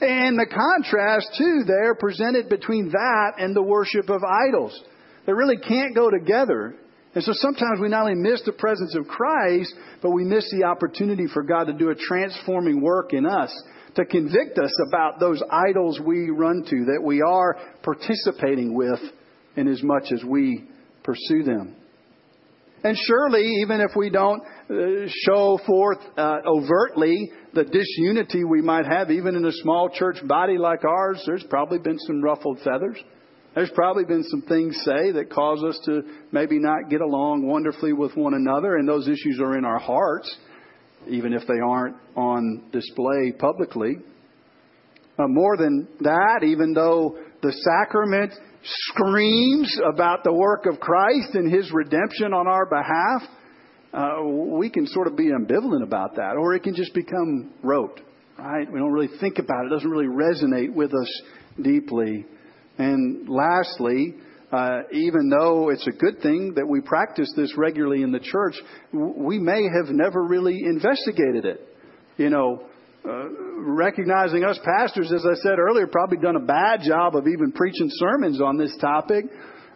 And 0.02 0.40
the 0.40 0.48
contrast, 0.48 1.36
too, 1.38 1.64
there 1.68 1.94
presented 1.96 2.50
between 2.50 2.90
that 2.90 3.34
and 3.38 3.56
the 3.56 3.62
worship 3.62 4.10
of 4.10 4.22
idols. 4.24 4.80
They 5.26 5.34
really 5.34 5.58
can't 5.58 5.96
go 5.96 6.10
together. 6.10 6.76
And 7.14 7.24
so 7.24 7.34
sometimes 7.36 7.80
we 7.80 7.90
not 7.90 8.04
only 8.04 8.16
miss 8.16 8.42
the 8.44 8.54
presence 8.54 8.96
of 8.96 9.08
Christ, 9.08 9.74
but 10.02 10.12
we 10.12 10.24
miss 10.24 10.50
the 10.52 10.64
opportunity 10.64 11.28
for 11.32 11.44
God 11.44 11.66
to 11.66 11.74
do 11.74 11.90
a 11.90 11.96
transforming 11.96 12.82
work 12.82 13.14
in 13.14 13.26
us, 13.26 13.54
to 13.96 14.06
convict 14.06 14.58
us 14.58 14.72
about 14.88 15.20
those 15.20 15.44
idols 15.52 16.00
we 16.00 16.30
run 16.30 16.64
to, 16.64 16.86
that 16.86 17.02
we 17.04 17.22
are 17.22 17.58
participating 17.84 18.74
with 18.74 19.00
in 19.56 19.68
as 19.68 19.84
much 19.84 20.12
as 20.12 20.24
we 20.24 20.64
pursue 21.04 21.44
them. 21.44 21.76
And 22.84 22.98
surely, 22.98 23.46
even 23.62 23.82
if 23.82 23.92
we 23.96 24.10
don't 24.10 24.42
show 25.26 25.60
forth 25.66 26.00
uh, 26.18 26.38
overtly 26.46 27.32
the 27.54 27.64
disunity 27.64 28.44
we 28.44 28.62
might 28.62 28.86
have, 28.86 29.12
even 29.12 29.36
in 29.36 29.46
a 29.46 29.52
small 29.52 29.90
church 29.90 30.18
body 30.28 30.58
like 30.58 30.86
ours, 30.86 31.22
there's 31.26 31.44
probably 31.50 31.80
been 31.80 32.00
some 32.00 32.22
ruffled 32.22 32.60
feathers. 32.64 32.98
There's 33.54 33.72
probably 33.72 34.06
been 34.06 34.24
some 34.24 34.44
things 34.44 34.78
say 34.86 35.12
that 35.12 35.30
cause 35.30 35.62
us 35.64 35.78
to 35.86 36.04
maybe 36.32 36.58
not 36.58 36.90
get 36.90 37.02
along 37.02 37.46
wonderfully 37.46 37.92
with 37.92 38.16
one 38.16 38.34
another, 38.34 38.78
and 38.78 38.88
those 38.88 39.08
issues 39.08 39.42
are 39.44 39.58
in 39.58 39.66
our 39.66 39.80
hearts, 39.80 40.34
even 41.08 41.34
if 41.34 41.42
they 41.48 41.60
aren't 41.60 41.98
on 42.16 42.70
display 42.72 43.34
publicly. 43.38 43.98
Uh, 45.20 45.28
more 45.28 45.58
than 45.58 45.88
that, 46.00 46.44
even 46.46 46.74
though 46.74 47.18
the 47.42 47.52
sacrament 47.52 48.32
screams 48.64 49.78
about 49.94 50.24
the 50.24 50.32
work 50.32 50.66
of 50.66 50.80
Christ 50.80 51.34
and 51.34 51.52
His 51.52 51.70
redemption 51.74 52.34
on 52.34 52.48
our 52.48 52.66
behalf, 52.66 53.30
uh, 53.94 54.24
we 54.24 54.70
can 54.70 54.88
sort 54.88 55.08
of 55.08 55.18
be 55.18 55.32
ambivalent 55.32 55.84
about 55.84 56.16
that, 56.16 56.36
or 56.38 56.54
it 56.54 56.64
can 56.64 56.76
just 56.76 56.94
become 56.94 57.54
rote, 57.62 58.00
right? 58.38 58.72
We 58.72 58.80
don't 58.80 58.92
really 58.92 59.10
think 59.20 59.38
about 59.38 59.66
it. 59.66 59.72
It 59.72 59.76
doesn't 59.76 59.90
really 59.90 60.08
resonate 60.08 60.74
with 60.74 60.94
us 60.94 61.22
deeply. 61.62 62.26
And 62.78 63.28
lastly, 63.28 64.16
uh, 64.52 64.82
even 64.92 65.30
though 65.30 65.70
it's 65.70 65.86
a 65.88 65.92
good 65.92 66.22
thing 66.22 66.54
that 66.56 66.68
we 66.68 66.82
practice 66.82 67.32
this 67.36 67.56
regularly 67.58 68.02
in 68.02 68.12
the 68.12 68.20
church, 68.20 68.56
we 68.94 69.40
may 69.40 69.64
have 69.64 69.94
never 69.94 70.24
really 70.24 70.60
investigated 70.64 71.46
it. 71.46 71.68
You 72.18 72.30
know, 72.30 72.64
uh, 73.08 73.30
recognizing 73.58 74.44
us 74.44 74.60
pastors, 74.64 75.12
as 75.12 75.26
I 75.26 75.36
said 75.42 75.58
earlier, 75.58 75.88
probably 75.88 76.18
done 76.18 76.36
a 76.36 76.46
bad 76.46 76.82
job 76.84 77.16
of 77.16 77.28
even 77.28 77.52
preaching 77.52 77.90
sermons 77.90 78.42
on 78.42 78.58
this 78.58 78.76
topic. 78.80 79.26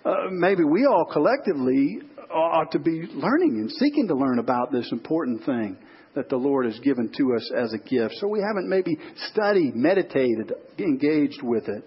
Uh, 0.05 0.29
maybe 0.31 0.63
we 0.63 0.85
all 0.85 1.05
collectively 1.11 2.01
ought 2.35 2.71
to 2.71 2.79
be 2.79 3.07
learning 3.13 3.57
and 3.59 3.71
seeking 3.71 4.07
to 4.07 4.15
learn 4.15 4.39
about 4.39 4.71
this 4.71 4.91
important 4.91 5.45
thing 5.45 5.77
that 6.15 6.29
the 6.29 6.37
Lord 6.37 6.65
has 6.65 6.79
given 6.79 7.11
to 7.17 7.35
us 7.35 7.51
as 7.55 7.73
a 7.73 7.77
gift. 7.77 8.15
So 8.19 8.27
we 8.27 8.39
haven't 8.39 8.69
maybe 8.69 8.97
studied, 9.31 9.75
meditated, 9.75 10.53
engaged 10.79 11.41
with 11.43 11.67
it. 11.67 11.83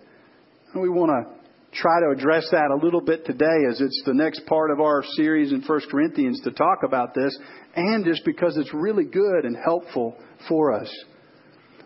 And 0.72 0.82
we 0.82 0.88
want 0.88 1.10
to 1.10 1.38
try 1.72 2.00
to 2.00 2.10
address 2.10 2.46
that 2.50 2.70
a 2.70 2.84
little 2.84 3.00
bit 3.00 3.24
today 3.24 3.66
as 3.68 3.80
it's 3.80 4.02
the 4.06 4.14
next 4.14 4.44
part 4.46 4.70
of 4.70 4.80
our 4.80 5.02
series 5.16 5.52
in 5.52 5.62
1 5.62 5.80
Corinthians 5.90 6.40
to 6.44 6.50
talk 6.50 6.78
about 6.84 7.14
this 7.14 7.36
and 7.74 8.04
just 8.04 8.24
because 8.24 8.56
it's 8.56 8.72
really 8.72 9.04
good 9.04 9.44
and 9.44 9.56
helpful 9.56 10.16
for 10.48 10.72
us. 10.72 10.88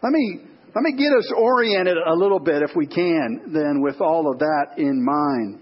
Let 0.03 0.13
me, 0.13 0.41
let 0.75 0.83
me 0.83 0.93
get 0.93 1.17
us 1.17 1.33
oriented 1.37 1.97
a 1.97 2.15
little 2.15 2.41
bit, 2.41 2.63
if 2.63 2.71
we 2.75 2.87
can, 2.87 3.53
then, 3.53 3.83
with 3.83 4.01
all 4.01 4.31
of 4.31 4.39
that 4.41 4.79
in 4.79 5.05
mind. 5.05 5.61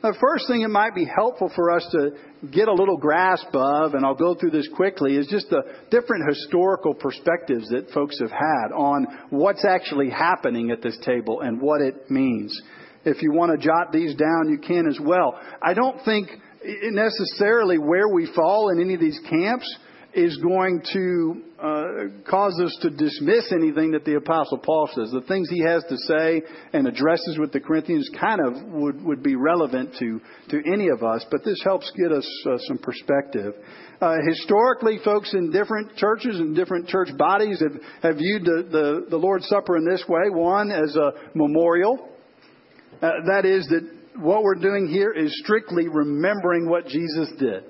The 0.00 0.14
first 0.20 0.46
thing 0.46 0.62
it 0.62 0.68
might 0.68 0.94
be 0.94 1.04
helpful 1.04 1.50
for 1.56 1.72
us 1.72 1.84
to 1.90 2.10
get 2.52 2.68
a 2.68 2.72
little 2.72 2.96
grasp 2.96 3.48
of, 3.52 3.94
and 3.94 4.06
I'll 4.06 4.14
go 4.14 4.36
through 4.36 4.52
this 4.52 4.68
quickly, 4.76 5.16
is 5.16 5.26
just 5.26 5.50
the 5.50 5.62
different 5.90 6.28
historical 6.28 6.94
perspectives 6.94 7.68
that 7.70 7.90
folks 7.92 8.20
have 8.20 8.30
had 8.30 8.72
on 8.76 9.06
what's 9.30 9.64
actually 9.64 10.08
happening 10.08 10.70
at 10.70 10.82
this 10.82 10.96
table 11.04 11.40
and 11.40 11.60
what 11.60 11.80
it 11.80 12.08
means. 12.08 12.56
If 13.04 13.22
you 13.22 13.32
want 13.32 13.58
to 13.58 13.66
jot 13.66 13.90
these 13.92 14.14
down, 14.14 14.48
you 14.48 14.58
can 14.58 14.86
as 14.86 15.00
well. 15.02 15.36
I 15.60 15.74
don't 15.74 16.04
think 16.04 16.28
necessarily 16.62 17.78
where 17.78 18.08
we 18.08 18.30
fall 18.36 18.70
in 18.70 18.80
any 18.80 18.94
of 18.94 19.00
these 19.00 19.18
camps 19.28 19.78
is 20.14 20.36
going 20.38 20.82
to 20.92 21.42
uh, 21.62 21.88
cause 22.28 22.58
us 22.64 22.76
to 22.80 22.90
dismiss 22.90 23.52
anything 23.52 23.90
that 23.92 24.04
the 24.04 24.14
Apostle 24.14 24.58
Paul 24.58 24.88
says. 24.94 25.10
The 25.10 25.20
things 25.28 25.50
he 25.50 25.62
has 25.62 25.84
to 25.88 25.96
say 25.98 26.42
and 26.72 26.86
addresses 26.86 27.36
with 27.38 27.52
the 27.52 27.60
Corinthians 27.60 28.08
kind 28.18 28.40
of 28.40 28.62
would, 28.72 29.04
would 29.04 29.22
be 29.22 29.36
relevant 29.36 29.94
to, 29.98 30.20
to 30.50 30.62
any 30.72 30.88
of 30.88 31.02
us, 31.02 31.26
but 31.30 31.44
this 31.44 31.60
helps 31.62 31.92
get 32.00 32.10
us 32.10 32.26
uh, 32.46 32.56
some 32.66 32.78
perspective. 32.78 33.54
Uh, 34.00 34.16
historically, 34.26 34.98
folks 35.04 35.34
in 35.34 35.50
different 35.50 35.94
churches 35.96 36.38
and 36.38 36.56
different 36.56 36.88
church 36.88 37.10
bodies 37.18 37.60
have, 37.60 37.82
have 38.02 38.16
viewed 38.16 38.44
the, 38.44 38.66
the, 38.70 39.06
the 39.10 39.16
Lord's 39.16 39.46
Supper 39.48 39.76
in 39.76 39.84
this 39.84 40.04
way 40.08 40.30
one, 40.30 40.70
as 40.70 40.96
a 40.96 41.12
memorial. 41.34 42.08
Uh, 43.02 43.10
that 43.26 43.44
is, 43.44 43.66
that 43.66 43.88
what 44.16 44.42
we're 44.42 44.54
doing 44.54 44.88
here 44.88 45.12
is 45.12 45.36
strictly 45.44 45.88
remembering 45.88 46.68
what 46.68 46.86
Jesus 46.86 47.28
did. 47.38 47.64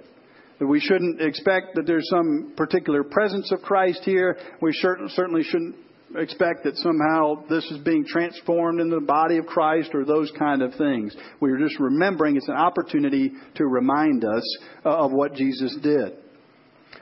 We 0.61 0.81
shouldn't 0.81 1.21
expect 1.21 1.77
that 1.77 1.87
there's 1.87 2.09
some 2.11 2.53
particular 2.57 3.05
presence 3.05 3.53
of 3.53 3.63
Christ 3.63 4.01
here. 4.05 4.37
We 4.61 4.73
certainly 4.73 5.45
shouldn't 5.45 5.77
expect 6.17 6.65
that 6.65 6.77
somehow 6.77 7.47
this 7.49 7.65
is 7.71 7.79
being 7.79 8.05
transformed 8.05 8.81
into 8.81 8.97
the 8.97 9.07
body 9.07 9.37
of 9.37 9.47
Christ 9.47 9.91
or 9.95 10.05
those 10.05 10.33
kind 10.39 10.63
of 10.63 10.75
things. 10.75 11.15
We're 11.41 11.59
just 11.59 11.79
remembering 11.79 12.37
it's 12.37 12.49
an 12.49 12.57
opportunity 12.57 13.33
to 13.57 13.65
remind 13.67 14.25
us 14.25 14.59
uh, 14.85 14.97
of 14.97 15.13
what 15.13 15.35
Jesus 15.35 15.77
did. 15.83 16.13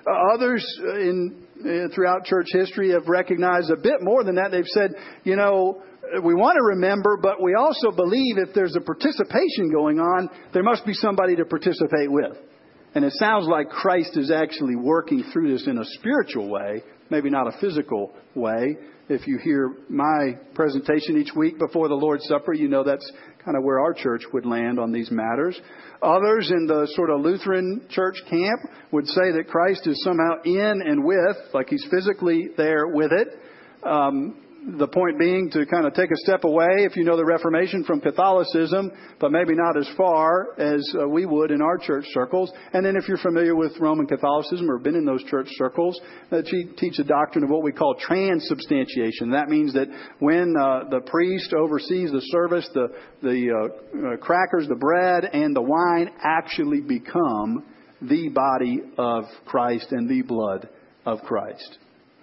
Uh, 0.07 0.35
others 0.35 0.65
in 0.83 1.43
throughout 1.95 2.25
church 2.25 2.49
history 2.51 2.91
have 2.91 3.09
recognized 3.09 3.71
a 3.71 3.77
bit 3.77 4.03
more 4.03 4.23
than 4.25 4.35
that. 4.35 4.51
They've 4.51 4.65
said, 4.67 4.95
you 5.25 5.37
know, 5.37 5.83
we 6.23 6.35
want 6.35 6.57
to 6.57 6.63
remember, 6.63 7.17
but 7.21 7.43
we 7.43 7.55
also 7.55 7.91
believe 7.91 8.39
if 8.39 8.55
there's 8.55 8.77
a 8.77 8.81
participation 8.81 9.71
going 9.73 9.99
on, 9.99 10.29
there 10.53 10.63
must 10.63 10.85
be 10.85 10.93
somebody 10.93 11.35
to 11.37 11.45
participate 11.45 12.11
with. 12.11 12.37
And 12.97 13.05
it 13.05 13.13
sounds 13.19 13.47
like 13.47 13.69
Christ 13.69 14.17
is 14.17 14.31
actually 14.31 14.75
working 14.75 15.23
through 15.31 15.53
this 15.53 15.67
in 15.67 15.77
a 15.77 15.85
spiritual 15.85 16.49
way, 16.49 16.83
maybe 17.11 17.29
not 17.29 17.47
a 17.47 17.53
physical 17.61 18.15
way. 18.35 18.75
If 19.11 19.27
you 19.27 19.37
hear 19.37 19.75
my 19.91 20.39
presentation 20.55 21.19
each 21.19 21.35
week 21.37 21.59
before 21.59 21.89
the 21.89 21.95
Lord's 21.95 22.27
Supper, 22.27 22.55
you 22.55 22.69
know 22.69 22.85
that's 22.85 23.13
kind 23.45 23.55
of 23.55 23.65
where 23.65 23.81
our 23.81 23.93
church 23.93 24.23
would 24.33 24.47
land 24.47 24.79
on 24.79 24.93
these 24.93 25.11
matters. 25.11 25.61
Others 26.01 26.51
in 26.51 26.67
the 26.67 26.89
sort 26.95 27.11
of 27.11 27.21
Lutheran 27.21 27.87
church 27.91 28.17
camp 28.31 28.61
would 28.93 29.07
say 29.09 29.31
that 29.31 29.49
Christ 29.51 29.87
is 29.87 30.03
somehow 30.03 30.41
in 30.47 30.81
and 30.81 31.05
with, 31.05 31.37
like 31.53 31.69
he's 31.69 31.87
physically 31.91 32.49
there 32.57 32.87
with 32.87 33.13
it. 33.13 33.29
Um, 33.87 34.43
the 34.67 34.89
point 34.89 35.17
being 35.17 35.49
to 35.51 35.65
kind 35.67 35.87
of 35.87 35.95
take 35.95 36.11
a 36.11 36.17
step 36.17 36.43
away, 36.43 36.85
if 36.85 36.97
you 36.97 37.05
know 37.05 37.17
the 37.17 37.25
Reformation, 37.25 37.85
from 37.85 38.01
Catholicism, 38.01 38.91
but 39.21 39.31
maybe 39.31 39.55
not 39.55 39.77
as 39.79 39.89
far 39.97 40.59
as 40.59 40.83
uh, 41.01 41.07
we 41.07 41.25
would 41.25 41.53
in 41.53 41.63
our 41.63 41.79
church 41.79 42.05
circles. 42.13 42.51
And 42.73 42.85
then 42.85 42.97
if 42.97 43.07
you're 43.07 43.17
familiar 43.19 43.55
with 43.55 43.79
Roman 43.79 44.07
Catholicism 44.09 44.69
or 44.69 44.79
been 44.79 44.97
in 44.97 45.05
those 45.05 45.23
church 45.25 45.47
circles, 45.53 46.01
uh, 46.33 46.43
teach 46.77 46.99
a 46.99 47.05
doctrine 47.05 47.45
of 47.45 47.51
what 47.51 47.63
we 47.63 47.71
call 47.71 47.95
transubstantiation. 47.95 49.31
That 49.31 49.49
means 49.49 49.73
that 49.75 49.87
when 50.19 50.55
uh, 50.57 50.91
the 50.91 51.01
priest 51.07 51.53
oversees 51.53 52.11
the 52.11 52.23
service, 52.23 52.69
the, 52.75 52.89
the 53.23 53.51
uh, 53.53 54.15
uh, 54.15 54.17
crackers, 54.17 54.67
the 54.67 54.75
bread, 54.75 55.25
and 55.33 55.55
the 55.55 55.63
wine 55.63 56.11
actually 56.25 56.81
become 56.81 57.65
the 58.03 58.31
body 58.31 58.81
of 58.99 59.25
Christ 59.45 59.93
and 59.93 60.09
the 60.09 60.23
blood 60.23 60.69
of 61.05 61.21
Christ. 61.21 61.79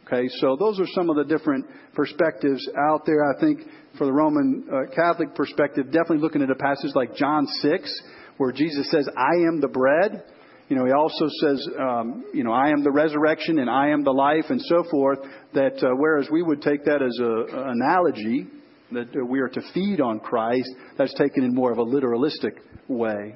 Okay, 0.06 0.28
so 0.40 0.58
those 0.60 0.80
are 0.80 0.88
some 0.94 1.10
of 1.10 1.16
the 1.16 1.24
different 1.24 1.66
perspectives 1.94 2.68
out 2.92 3.06
there. 3.06 3.24
I 3.24 3.40
think 3.40 3.62
for 3.98 4.06
the 4.06 4.12
Roman 4.12 4.68
uh, 4.70 4.94
Catholic 4.94 5.34
perspective, 5.34 5.86
definitely 5.86 6.18
looking 6.18 6.42
at 6.42 6.50
a 6.50 6.56
passage 6.56 6.92
like 6.94 7.16
John 7.16 7.48
6, 7.48 8.02
where 8.38 8.52
Jesus 8.52 8.90
says, 8.92 9.08
I 9.16 9.48
am 9.48 9.62
the 9.62 9.70
bread. 9.70 10.24
you 10.68 10.76
know, 10.76 10.86
he 10.86 10.92
also 10.92 11.28
says, 11.40 11.68
um, 11.80 12.26
you 12.34 12.44
know, 12.44 12.52
I 12.52 12.70
am 12.70 12.84
the 12.84 12.92
resurrection 12.92 13.60
and 13.60 13.70
I 13.70 13.90
am 13.90 14.04
the 14.04 14.12
life 14.12 14.46
and 14.50 14.62
so 14.62 14.84
forth. 14.92 15.20
That 15.54 15.82
uh, 15.82 15.96
whereas 15.96 16.28
we 16.32 16.42
would 16.42 16.62
take 16.62 16.84
that 16.86 17.02
as 17.02 17.18
an 17.20 17.82
analogy, 17.82 18.48
that 18.92 19.26
we 19.26 19.40
are 19.40 19.50
to 19.50 19.62
feed 19.74 20.02
on 20.02 20.20
Christ, 20.20 20.70
that's 20.98 21.14
taken 21.14 21.44
in 21.44 21.54
more 21.54 21.72
of 21.72 21.78
a 21.78 21.86
literalistic 21.86 22.58
way. 22.88 23.36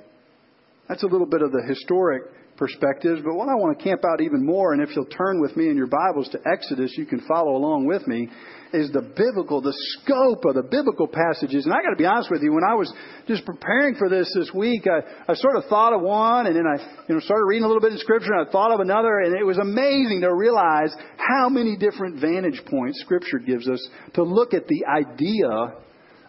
That's 0.89 1.03
a 1.03 1.07
little 1.07 1.27
bit 1.27 1.41
of 1.41 1.51
the 1.51 1.63
historic 1.67 2.23
perspectives, 2.57 3.21
but 3.23 3.35
what 3.35 3.49
I 3.49 3.55
want 3.55 3.77
to 3.77 3.83
camp 3.83 4.01
out 4.03 4.21
even 4.21 4.45
more, 4.45 4.73
and 4.73 4.81
if 4.81 4.95
you'll 4.95 5.05
turn 5.05 5.39
with 5.39 5.55
me 5.55 5.69
in 5.69 5.77
your 5.77 5.87
Bibles 5.87 6.27
to 6.29 6.39
Exodus, 6.51 6.91
you 6.97 7.05
can 7.05 7.21
follow 7.27 7.55
along 7.55 7.85
with 7.85 8.05
me, 8.07 8.29
is 8.73 8.91
the 8.91 9.01
biblical, 9.01 9.61
the 9.61 9.75
scope 9.95 10.43
of 10.45 10.55
the 10.55 10.63
biblical 10.63 11.07
passages. 11.07 11.65
And 11.65 11.73
I 11.73 11.77
got 11.81 11.91
to 11.91 11.95
be 11.95 12.05
honest 12.05 12.29
with 12.29 12.41
you, 12.41 12.51
when 12.51 12.65
I 12.67 12.75
was 12.75 12.91
just 13.27 13.45
preparing 13.45 13.95
for 13.95 14.09
this 14.09 14.29
this 14.35 14.51
week, 14.53 14.85
I, 14.87 15.31
I 15.31 15.35
sort 15.35 15.55
of 15.55 15.65
thought 15.65 15.93
of 15.93 16.01
one, 16.01 16.47
and 16.47 16.55
then 16.55 16.65
I 16.67 16.81
you 17.07 17.15
know, 17.15 17.21
started 17.21 17.45
reading 17.47 17.63
a 17.63 17.67
little 17.67 17.81
bit 17.81 17.93
of 17.93 17.99
Scripture, 17.99 18.33
and 18.33 18.47
I 18.47 18.51
thought 18.51 18.73
of 18.73 18.79
another, 18.79 19.19
and 19.19 19.35
it 19.35 19.45
was 19.45 19.57
amazing 19.57 20.21
to 20.21 20.33
realize 20.33 20.93
how 21.17 21.49
many 21.49 21.77
different 21.77 22.19
vantage 22.19 22.61
points 22.69 22.99
Scripture 23.01 23.39
gives 23.39 23.69
us 23.69 23.87
to 24.15 24.23
look 24.23 24.53
at 24.53 24.67
the 24.67 24.83
idea 24.85 25.77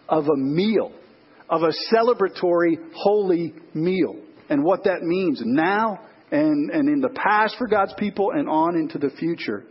of 0.07 0.25
a 0.27 0.37
meal, 0.37 0.91
of 1.49 1.63
a 1.63 1.73
celebratory, 1.93 2.77
holy 2.95 3.53
meal, 3.73 4.15
and 4.49 4.63
what 4.63 4.85
that 4.85 5.01
means 5.01 5.41
now 5.43 5.99
and, 6.31 6.69
and 6.69 6.89
in 6.89 7.01
the 7.01 7.09
past 7.09 7.55
for 7.57 7.67
God's 7.67 7.93
people 7.97 8.31
and 8.31 8.49
on 8.49 8.75
into 8.75 8.97
the 8.97 9.09
future. 9.09 9.65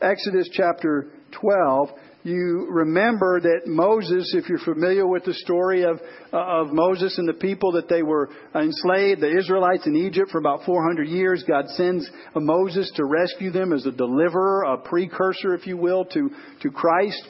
Exodus 0.00 0.48
chapter 0.52 1.10
12, 1.40 1.88
you 2.22 2.66
remember 2.70 3.40
that 3.40 3.62
Moses, 3.66 4.34
if 4.36 4.48
you're 4.48 4.58
familiar 4.58 5.06
with 5.06 5.24
the 5.24 5.34
story 5.34 5.84
of, 5.84 6.00
uh, 6.32 6.36
of 6.36 6.72
Moses 6.72 7.16
and 7.18 7.28
the 7.28 7.32
people, 7.32 7.72
that 7.72 7.88
they 7.88 8.02
were 8.02 8.28
enslaved, 8.54 9.20
the 9.20 9.38
Israelites 9.38 9.86
in 9.86 9.96
Egypt 9.96 10.30
for 10.30 10.38
about 10.38 10.64
400 10.64 11.08
years. 11.08 11.44
God 11.46 11.68
sends 11.70 12.08
Moses 12.34 12.92
to 12.96 13.04
rescue 13.04 13.50
them 13.50 13.72
as 13.72 13.86
a 13.86 13.92
deliverer, 13.92 14.64
a 14.64 14.78
precursor, 14.78 15.54
if 15.54 15.66
you 15.66 15.76
will, 15.76 16.04
to, 16.06 16.30
to 16.62 16.70
Christ. 16.70 17.28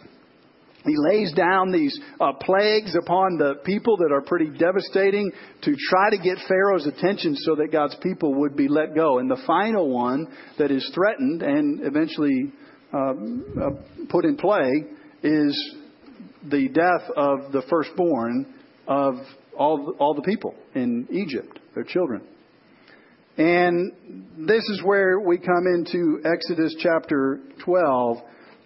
He 0.84 0.94
lays 0.96 1.32
down 1.32 1.72
these 1.72 1.98
uh, 2.20 2.32
plagues 2.40 2.94
upon 2.94 3.36
the 3.36 3.54
people 3.64 3.96
that 3.98 4.12
are 4.12 4.22
pretty 4.22 4.48
devastating 4.58 5.30
to 5.62 5.76
try 5.90 6.10
to 6.10 6.18
get 6.18 6.38
Pharaoh's 6.46 6.86
attention 6.86 7.34
so 7.36 7.56
that 7.56 7.72
God's 7.72 7.96
people 8.02 8.34
would 8.34 8.56
be 8.56 8.68
let 8.68 8.94
go. 8.94 9.18
And 9.18 9.30
the 9.30 9.42
final 9.46 9.90
one 9.90 10.28
that 10.58 10.70
is 10.70 10.88
threatened 10.94 11.42
and 11.42 11.80
eventually 11.84 12.52
um, 12.92 13.44
uh, 13.60 14.06
put 14.08 14.24
in 14.24 14.36
play 14.36 14.84
is 15.22 15.74
the 16.44 16.68
death 16.68 17.10
of 17.16 17.52
the 17.52 17.62
firstborn 17.68 18.54
of 18.86 19.14
all, 19.56 19.94
all 19.98 20.14
the 20.14 20.22
people 20.22 20.54
in 20.74 21.08
Egypt, 21.10 21.58
their 21.74 21.84
children. 21.84 22.22
And 23.36 23.92
this 24.38 24.64
is 24.68 24.82
where 24.82 25.20
we 25.20 25.38
come 25.38 25.66
into 25.66 26.20
Exodus 26.24 26.74
chapter 26.80 27.40
12 27.64 28.18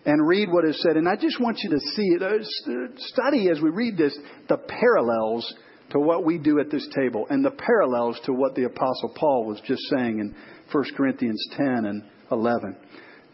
and 0.04 0.26
read 0.26 0.48
what 0.50 0.64
is 0.64 0.80
said. 0.82 0.96
And 0.96 1.08
I 1.08 1.16
just 1.16 1.40
want 1.40 1.58
you 1.62 1.70
to 1.70 1.80
see 1.80 2.08
it, 2.16 2.22
uh, 2.22 2.96
study 2.96 3.48
as 3.50 3.60
we 3.60 3.70
read 3.70 3.96
this, 3.96 4.16
the 4.48 4.58
parallels 4.58 5.52
to 5.90 6.00
what 6.00 6.24
we 6.24 6.38
do 6.38 6.58
at 6.58 6.70
this 6.70 6.88
table 6.94 7.26
and 7.30 7.44
the 7.44 7.50
parallels 7.50 8.18
to 8.24 8.32
what 8.32 8.54
the 8.54 8.64
Apostle 8.64 9.12
Paul 9.14 9.46
was 9.46 9.60
just 9.66 9.82
saying 9.90 10.18
in 10.18 10.34
1 10.70 10.84
Corinthians 10.96 11.46
10 11.56 11.84
and 11.84 12.02
11. 12.30 12.76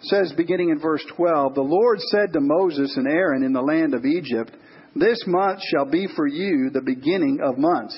It 0.00 0.04
says, 0.04 0.32
beginning 0.37 0.70
in 0.70 0.80
verse 0.80 1.04
12, 1.16 1.54
The 1.54 1.60
Lord 1.60 2.00
said 2.00 2.32
to 2.32 2.40
Moses 2.40 2.96
and 2.96 3.08
Aaron 3.08 3.42
in 3.42 3.52
the 3.52 3.62
land 3.62 3.94
of 3.94 4.04
Egypt, 4.04 4.52
This 4.94 5.22
month 5.26 5.60
shall 5.70 5.90
be 5.90 6.08
for 6.14 6.26
you 6.26 6.70
the 6.72 6.82
beginning 6.82 7.40
of 7.42 7.58
months. 7.58 7.96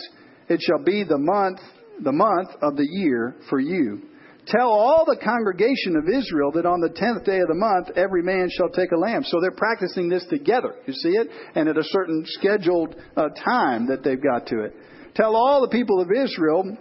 It 0.48 0.60
shall 0.62 0.82
be 0.82 1.04
the 1.04 1.18
month, 1.18 1.58
the 2.02 2.12
month 2.12 2.50
of 2.62 2.76
the 2.76 2.86
year 2.86 3.36
for 3.48 3.60
you. 3.60 4.02
Tell 4.46 4.68
all 4.68 5.04
the 5.04 5.20
congregation 5.22 5.96
of 5.96 6.08
Israel 6.08 6.50
that 6.52 6.66
on 6.66 6.80
the 6.80 6.88
tenth 6.88 7.24
day 7.24 7.38
of 7.38 7.48
the 7.48 7.54
month 7.54 7.96
every 7.96 8.22
man 8.22 8.48
shall 8.50 8.70
take 8.70 8.90
a 8.92 8.96
lamb. 8.96 9.22
So 9.24 9.40
they're 9.40 9.50
practicing 9.50 10.08
this 10.08 10.24
together. 10.30 10.74
You 10.86 10.94
see 10.94 11.10
it? 11.10 11.28
And 11.54 11.68
at 11.68 11.76
a 11.76 11.84
certain 11.84 12.24
scheduled 12.26 12.96
uh, 13.16 13.28
time 13.44 13.88
that 13.88 14.02
they've 14.02 14.22
got 14.22 14.46
to 14.48 14.64
it. 14.64 14.74
Tell 15.14 15.36
all 15.36 15.60
the 15.60 15.68
people 15.68 16.00
of 16.00 16.08
Israel, 16.10 16.76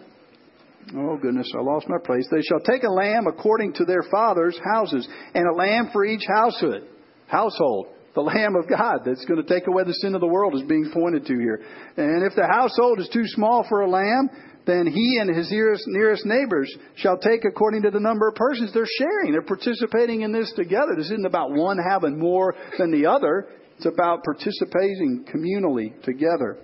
oh 0.95 1.17
goodness, 1.17 1.51
I 1.57 1.61
lost 1.61 1.87
my 1.89 1.97
place. 2.03 2.25
They 2.31 2.41
shall 2.41 2.61
take 2.61 2.83
a 2.83 2.91
lamb 2.91 3.27
according 3.27 3.73
to 3.73 3.85
their 3.85 4.03
fathers' 4.09 4.59
houses, 4.63 5.07
and 5.33 5.45
a 5.47 5.55
lamb 5.55 5.89
for 5.91 6.05
each 6.05 6.23
household. 6.27 6.83
Household. 7.27 7.87
The 8.15 8.21
Lamb 8.21 8.55
of 8.55 8.67
God 8.67 9.01
that's 9.05 9.23
going 9.25 9.41
to 9.41 9.47
take 9.47 9.67
away 9.67 9.83
the 9.83 9.93
sin 9.93 10.15
of 10.15 10.21
the 10.21 10.27
world 10.27 10.55
is 10.55 10.63
being 10.63 10.89
pointed 10.91 11.27
to 11.27 11.33
here. 11.35 11.61
And 11.95 12.25
if 12.25 12.35
the 12.35 12.47
household 12.47 12.99
is 12.99 13.07
too 13.13 13.23
small 13.25 13.65
for 13.69 13.81
a 13.81 13.89
lamb, 13.89 14.29
then 14.65 14.85
he 14.87 15.17
and 15.19 15.35
his 15.35 15.49
nearest, 15.51 16.25
neighbors 16.25 16.73
shall 16.95 17.17
take 17.17 17.43
according 17.45 17.83
to 17.83 17.91
the 17.91 17.99
number 17.99 18.27
of 18.27 18.35
persons. 18.35 18.71
They're 18.73 18.85
sharing, 18.97 19.31
they're 19.31 19.41
participating 19.41 20.21
in 20.21 20.31
this 20.31 20.51
together. 20.55 20.93
This 20.95 21.07
isn't 21.07 21.25
about 21.25 21.51
one 21.51 21.77
having 21.77 22.19
more 22.19 22.55
than 22.77 22.91
the 22.91 23.07
other, 23.07 23.47
it's 23.77 23.85
about 23.85 24.23
participating 24.23 25.25
communally 25.33 26.01
together. 26.03 26.57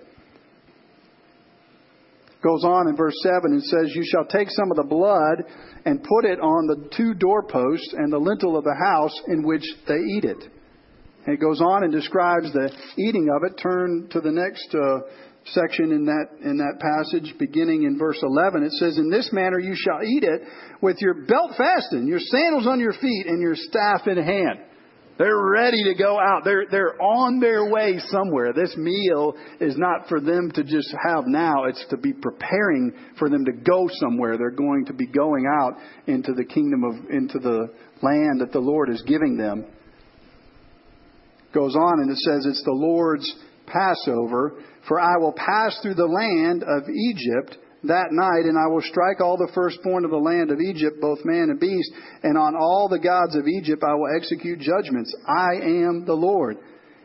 Goes 2.43 2.63
on 2.63 2.87
in 2.89 2.95
verse 2.95 3.15
7 3.23 3.39
and 3.45 3.63
says, 3.63 3.95
You 3.95 4.03
shall 4.05 4.25
take 4.25 4.51
some 4.51 4.69
of 4.69 4.77
the 4.77 4.83
blood 4.83 5.45
and 5.85 6.03
put 6.03 6.25
it 6.25 6.39
on 6.39 6.67
the 6.67 6.89
two 6.95 7.15
doorposts 7.15 7.95
and 7.97 8.13
the 8.13 8.19
lintel 8.19 8.55
of 8.55 8.63
the 8.63 8.75
house 8.75 9.19
in 9.29 9.41
which 9.41 9.63
they 9.87 9.95
eat 9.95 10.25
it. 10.25 10.43
And 11.25 11.33
it 11.33 11.41
goes 11.41 11.59
on 11.59 11.83
and 11.83 11.91
describes 11.91 12.53
the 12.53 12.69
eating 12.99 13.29
of 13.35 13.49
it. 13.49 13.59
Turn 13.59 14.09
to 14.11 14.21
the 14.21 14.31
next 14.31 14.75
uh, 14.75 14.99
section 15.45 15.91
in 15.91 16.05
that, 16.05 16.25
in 16.43 16.57
that 16.57 16.79
passage, 16.79 17.35
beginning 17.37 17.83
in 17.83 17.97
verse 17.97 18.19
11. 18.21 18.63
It 18.63 18.71
says, 18.73 18.97
In 18.97 19.09
this 19.09 19.29
manner 19.31 19.59
you 19.59 19.75
shall 19.75 20.03
eat 20.03 20.23
it 20.23 20.41
with 20.81 20.97
your 20.99 21.25
belt 21.25 21.51
fastened, 21.57 22.07
your 22.07 22.19
sandals 22.19 22.67
on 22.67 22.79
your 22.79 22.93
feet, 22.93 23.25
and 23.27 23.41
your 23.41 23.55
staff 23.55 24.07
in 24.07 24.17
hand. 24.17 24.59
They're 25.17 25.49
ready 25.49 25.81
to 25.85 25.93
go 25.93 26.19
out. 26.19 26.41
They're, 26.43 26.65
they're 26.69 27.01
on 27.01 27.39
their 27.39 27.71
way 27.71 27.99
somewhere. 28.09 28.51
This 28.51 28.75
meal 28.75 29.35
is 29.61 29.77
not 29.77 30.09
for 30.09 30.19
them 30.19 30.51
to 30.55 30.63
just 30.63 30.93
have 31.07 31.23
now. 31.25 31.65
It's 31.65 31.85
to 31.91 31.97
be 31.97 32.11
preparing 32.11 32.91
for 33.17 33.29
them 33.29 33.45
to 33.45 33.53
go 33.53 33.87
somewhere. 33.93 34.37
They're 34.37 34.49
going 34.51 34.85
to 34.87 34.93
be 34.93 35.07
going 35.07 35.45
out 35.61 35.75
into 36.07 36.33
the 36.33 36.43
kingdom 36.43 36.83
of, 36.83 37.09
into 37.09 37.39
the 37.39 37.69
land 38.01 38.41
that 38.41 38.51
the 38.51 38.59
Lord 38.59 38.89
is 38.89 39.01
giving 39.03 39.37
them. 39.37 39.65
Goes 41.53 41.77
on 41.77 42.01
and 42.01 42.11
it 42.11 42.17
says 42.17 42.45
it's 42.45 42.63
the 42.65 42.73
Lord's 42.73 43.33
Passover 43.67 44.61
for 44.87 44.99
I 44.99 45.17
will 45.17 45.33
pass 45.33 45.79
through 45.81 45.95
the 45.95 46.05
land 46.05 46.63
of 46.63 46.87
Egypt 46.89 47.57
that 47.83 48.09
night, 48.11 48.45
and 48.45 48.57
I 48.57 48.67
will 48.67 48.81
strike 48.81 49.21
all 49.21 49.37
the 49.37 49.51
firstborn 49.53 50.05
of 50.05 50.11
the 50.11 50.17
land 50.17 50.51
of 50.51 50.59
Egypt, 50.59 51.01
both 51.01 51.19
man 51.23 51.49
and 51.49 51.59
beast, 51.59 51.91
and 52.23 52.37
on 52.37 52.55
all 52.55 52.87
the 52.89 52.99
gods 52.99 53.35
of 53.35 53.47
Egypt 53.47 53.83
I 53.83 53.93
will 53.93 54.09
execute 54.15 54.59
judgments. 54.59 55.13
I 55.27 55.55
am 55.61 56.05
the 56.05 56.17
Lord. 56.17 56.57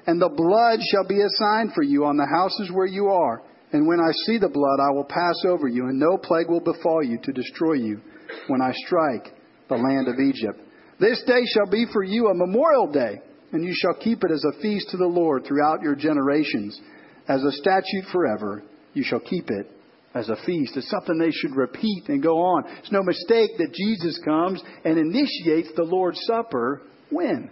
And 0.07 0.21
the 0.21 0.33
blood 0.33 0.81
shall 0.91 1.07
be 1.07 1.21
a 1.21 1.37
sign 1.37 1.73
for 1.75 1.83
you 1.83 2.05
on 2.05 2.17
the 2.17 2.27
houses 2.27 2.71
where 2.73 2.87
you 2.87 3.09
are. 3.09 3.43
And 3.73 3.87
when 3.87 4.01
I 4.01 4.11
see 4.27 4.39
the 4.39 4.49
blood, 4.49 4.81
I 4.81 4.91
will 4.91 5.05
pass 5.05 5.37
over 5.47 5.69
you, 5.69 5.85
and 5.87 5.99
no 5.99 6.17
plague 6.17 6.49
will 6.49 6.61
befall 6.61 7.03
you 7.05 7.19
to 7.23 7.33
destroy 7.33 7.75
you 7.75 8.01
when 8.49 8.61
I 8.61 8.73
strike 8.73 9.33
the 9.69 9.77
land 9.77 10.09
of 10.09 10.19
Egypt. 10.19 10.61
This 10.99 11.23
day 11.27 11.45
shall 11.55 11.71
be 11.71 11.87
for 11.93 12.03
you 12.03 12.29
a 12.29 12.35
memorial 12.35 12.91
day, 12.91 13.21
and 13.53 13.65
you 13.65 13.73
shall 13.75 13.95
keep 13.95 14.23
it 14.25 14.31
as 14.31 14.45
a 14.45 14.61
feast 14.63 14.91
to 14.91 14.97
the 14.97 15.07
Lord 15.07 15.45
throughout 15.45 15.83
your 15.83 15.95
generations 15.95 16.81
as 17.29 17.43
a 17.43 17.53
statute 17.53 18.05
forever. 18.13 18.63
You 18.93 19.05
shall 19.05 19.21
keep 19.21 19.51
it 19.51 19.71
as 20.15 20.29
a 20.29 20.37
feast. 20.45 20.77
It's 20.77 20.91
something 20.91 21.19
they 21.19 21.31
should 21.31 21.57
repeat 21.57 22.05
and 22.09 22.23
go 22.23 22.39
on. 22.39 22.65
It's 22.79 22.93
no 22.93 23.03
mistake 23.03 23.51
that 23.59 23.73
Jesus 23.73 24.21
comes 24.25 24.63
and 24.85 24.99
initiates 24.99 25.71
the 25.77 25.85
Lord's 25.85 26.21
Supper 26.27 26.83
when? 27.11 27.51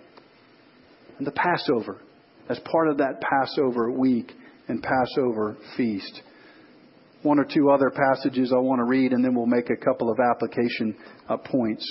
And 1.18 1.26
the 1.26 1.32
Passover, 1.32 2.00
as 2.48 2.58
part 2.60 2.88
of 2.88 2.98
that 2.98 3.20
Passover 3.20 3.90
week 3.90 4.32
and 4.68 4.82
Passover 4.82 5.56
feast. 5.76 6.22
One 7.22 7.40
or 7.40 7.44
two 7.44 7.70
other 7.70 7.90
passages 7.90 8.52
I 8.52 8.60
want 8.60 8.78
to 8.78 8.84
read, 8.84 9.12
and 9.12 9.24
then 9.24 9.34
we'll 9.34 9.46
make 9.46 9.70
a 9.70 9.76
couple 9.76 10.10
of 10.10 10.18
application 10.20 10.96
uh, 11.28 11.36
points. 11.36 11.84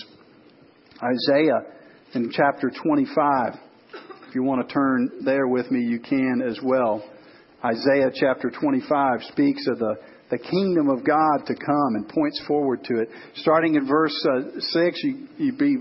Isaiah 1.04 1.64
in 2.14 2.32
chapter 2.32 2.72
25. 2.84 3.54
If 4.28 4.36
you 4.36 4.44
want 4.44 4.68
to 4.68 4.74
turn 4.74 5.10
there 5.24 5.48
with 5.48 5.72
me, 5.72 5.80
you 5.80 6.00
can 6.00 6.42
as 6.46 6.60
well. 6.62 7.02
Isaiah 7.64 8.12
chapter 8.14 8.52
25 8.52 9.24
speaks 9.32 9.66
of 9.68 9.80
the, 9.80 9.96
the 10.30 10.38
kingdom 10.38 10.90
of 10.90 11.06
God 11.06 11.46
to 11.46 11.56
come 11.56 11.96
and 11.96 12.10
points 12.10 12.42
forward 12.46 12.84
to 12.84 13.00
it. 13.00 13.10
Starting 13.36 13.76
in 13.76 13.88
verse 13.88 14.14
uh, 14.30 14.60
6, 14.60 15.04
you, 15.04 15.28
you'd 15.38 15.58
be 15.58 15.78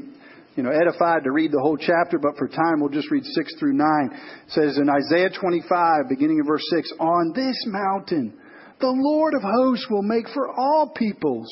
you 0.55 0.63
know, 0.63 0.71
edified 0.71 1.25
to 1.25 1.33
read 1.33 1.51
the 1.51 1.61
whole 1.61 1.77
chapter, 1.77 2.19
but 2.23 2.37
for 2.39 2.47
time 2.47 2.79
we'll 2.79 2.89
just 2.89 3.11
read 3.11 3.25
6 3.25 3.55
through 3.59 3.73
9. 3.73 3.85
It 4.13 4.53
says 4.53 4.79
in 4.79 4.89
Isaiah 4.89 5.31
25, 5.31 6.09
beginning 6.09 6.39
in 6.39 6.47
verse 6.47 6.65
6, 6.71 6.93
On 7.01 7.33
this 7.35 7.57
mountain 7.67 8.33
the 8.81 8.95
Lord 8.95 9.35
of 9.35 9.43
hosts 9.43 9.89
will 9.91 10.03
make 10.03 10.29
for 10.33 10.49
all 10.49 10.93
peoples 10.95 11.49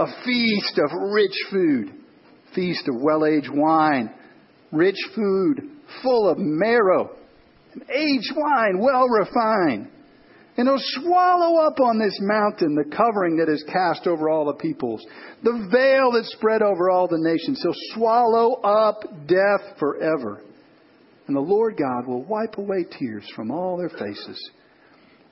a 0.00 0.06
feast 0.24 0.78
of 0.78 0.90
rich 1.12 1.36
food, 1.52 1.92
feast 2.56 2.88
of 2.88 3.00
well-aged 3.00 3.50
wine, 3.52 4.12
rich 4.72 4.98
food 5.14 5.73
full 6.02 6.28
of 6.28 6.38
marrow, 6.38 7.16
and 7.72 7.82
aged 7.90 8.32
wine, 8.36 8.78
well 8.78 9.08
refined, 9.08 9.90
And 10.56 10.68
he'll 10.68 10.76
swallow 10.78 11.66
up 11.66 11.80
on 11.80 11.98
this 11.98 12.16
mountain 12.20 12.74
the 12.74 12.96
covering 12.96 13.36
that 13.38 13.48
is 13.48 13.64
cast 13.72 14.06
over 14.06 14.28
all 14.28 14.46
the 14.46 14.62
peoples, 14.62 15.04
the 15.42 15.68
veil 15.72 16.12
that's 16.12 16.32
spread 16.32 16.62
over 16.62 16.90
all 16.90 17.08
the 17.08 17.18
nations. 17.18 17.60
He'll 17.62 17.94
swallow 17.94 18.60
up 18.62 19.02
death 19.26 19.78
forever. 19.78 20.42
And 21.26 21.34
the 21.34 21.40
Lord 21.40 21.76
God 21.76 22.06
will 22.06 22.22
wipe 22.24 22.58
away 22.58 22.84
tears 22.98 23.26
from 23.34 23.50
all 23.50 23.76
their 23.76 23.88
faces. 23.88 24.50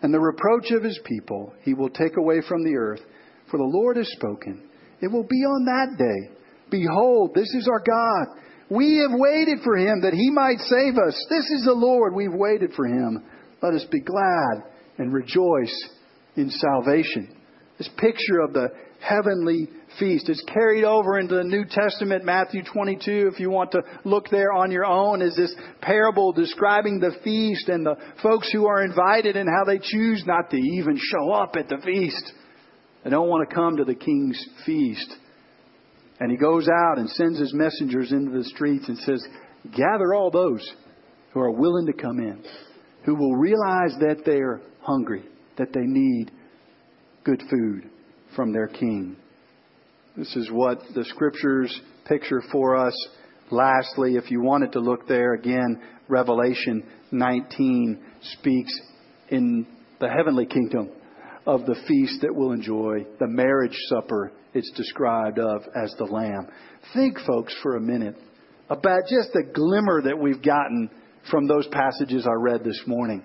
And 0.03 0.13
the 0.13 0.21
reproach 0.21 0.71
of 0.73 0.83
his 0.83 0.99
people 1.05 1.53
he 1.63 1.75
will 1.75 1.91
take 1.91 2.17
away 2.17 2.41
from 2.49 2.65
the 2.65 2.77
earth. 2.77 3.01
For 3.51 3.59
the 3.59 3.65
Lord 3.65 3.99
has 3.99 4.11
spoken. 4.13 4.69
It 5.01 5.09
will 5.09 5.25
be 5.25 5.37
on 5.37 5.65
that 5.67 5.99
day. 5.99 6.35
Behold, 6.71 7.33
this 7.35 7.53
is 7.55 7.69
our 7.71 7.81
God. 7.81 8.43
We 8.71 9.07
have 9.09 9.19
waited 9.19 9.59
for 9.65 9.77
him 9.77 10.03
that 10.03 10.15
he 10.15 10.31
might 10.31 10.59
save 10.59 10.97
us. 10.97 11.27
This 11.29 11.51
is 11.59 11.65
the 11.65 11.75
Lord. 11.75 12.15
We've 12.15 12.33
waited 12.33 12.73
for 12.75 12.87
him. 12.87 13.23
Let 13.63 13.75
us 13.75 13.85
be 13.91 14.01
glad 14.01 14.65
and 14.99 15.13
rejoice 15.13 15.89
in 16.37 16.51
salvation. 16.51 17.37
This 17.79 17.89
picture 17.99 18.41
of 18.41 18.53
the 18.53 18.69
heavenly 19.01 19.69
feast 19.99 20.29
is 20.29 20.43
carried 20.53 20.85
over 20.85 21.19
into 21.19 21.35
the 21.35 21.45
New 21.45 21.65
Testament, 21.65 22.25
Matthew 22.25 22.63
22. 22.63 23.31
If 23.33 23.41
you 23.41 23.51
want 23.51 23.73
to 23.73 23.83
look 24.05 24.29
there 24.31 24.53
on 24.53 24.71
your 24.71 24.85
own, 24.85 25.23
is 25.23 25.37
this 25.37 25.55
parable 25.81 26.33
describing 26.33 27.01
the 27.01 27.17
feast 27.25 27.69
and 27.69 27.85
the 27.85 27.97
folks 28.23 28.51
who 28.53 28.67
are 28.67 28.85
invited 28.85 29.37
and 29.37 29.49
how 29.49 29.65
they 29.65 29.79
choose 29.79 30.23
not 30.27 30.51
to 30.51 30.57
even 30.57 30.97
show 30.97 31.33
up 31.33 31.57
at 31.57 31.69
the 31.69 31.79
feast. 31.85 32.33
They 33.05 33.11
don't 33.11 33.29
want 33.29 33.49
to 33.49 33.55
come 33.55 33.77
to 33.79 33.85
the 33.85 33.95
king's 33.95 34.43
feast. 34.65 35.17
And 36.23 36.31
he 36.31 36.37
goes 36.37 36.69
out 36.69 36.99
and 36.99 37.11
sends 37.11 37.41
his 37.41 37.53
messengers 37.53 38.13
into 38.13 38.31
the 38.31 38.45
streets 38.45 38.87
and 38.87 38.97
says, 38.99 39.27
Gather 39.77 40.15
all 40.15 40.31
those 40.31 40.65
who 41.33 41.41
are 41.41 41.51
willing 41.51 41.85
to 41.87 41.93
come 41.93 42.21
in, 42.21 42.45
who 43.05 43.17
will 43.17 43.35
realize 43.35 43.97
that 43.99 44.23
they're 44.25 44.61
hungry, 44.83 45.25
that 45.59 45.73
they 45.73 45.81
need 45.81 46.31
good 47.25 47.43
food 47.51 47.91
from 48.37 48.53
their 48.53 48.69
king. 48.69 49.17
This 50.17 50.37
is 50.37 50.49
what 50.53 50.79
the 50.95 51.05
scriptures 51.07 51.81
picture 52.07 52.41
for 52.53 52.77
us. 52.77 52.95
Lastly, 53.51 54.15
if 54.15 54.31
you 54.31 54.43
wanted 54.43 54.71
to 54.75 54.79
look 54.79 55.09
there 55.09 55.35
again, 55.35 55.83
Revelation 56.07 56.85
19 57.11 58.01
speaks 58.39 58.73
in 59.31 59.67
the 59.99 60.09
heavenly 60.09 60.47
kingdom 60.47 60.89
of 61.47 61.67
the 61.67 61.77
feast 61.89 62.21
that 62.23 62.35
we'll 62.35 62.53
enjoy, 62.53 63.05
the 63.19 63.27
marriage 63.27 63.77
supper 63.89 64.33
it's 64.55 64.71
described 64.73 65.39
of 65.39 65.63
as 65.75 65.95
the 65.99 66.05
Lamb. 66.05 66.49
Think, 66.95 67.19
folks, 67.27 67.55
for 67.63 67.77
a 67.77 67.81
minute 67.81 68.17
about 68.69 69.03
just 69.09 69.33
the 69.33 69.45
glimmer 69.53 70.03
that 70.03 70.19
we've 70.19 70.43
gotten 70.43 70.91
from 71.31 71.47
those 71.47 71.67
passages 71.69 72.27
I 72.27 72.35
read 72.35 72.65
this 72.65 72.81
morning 72.87 73.23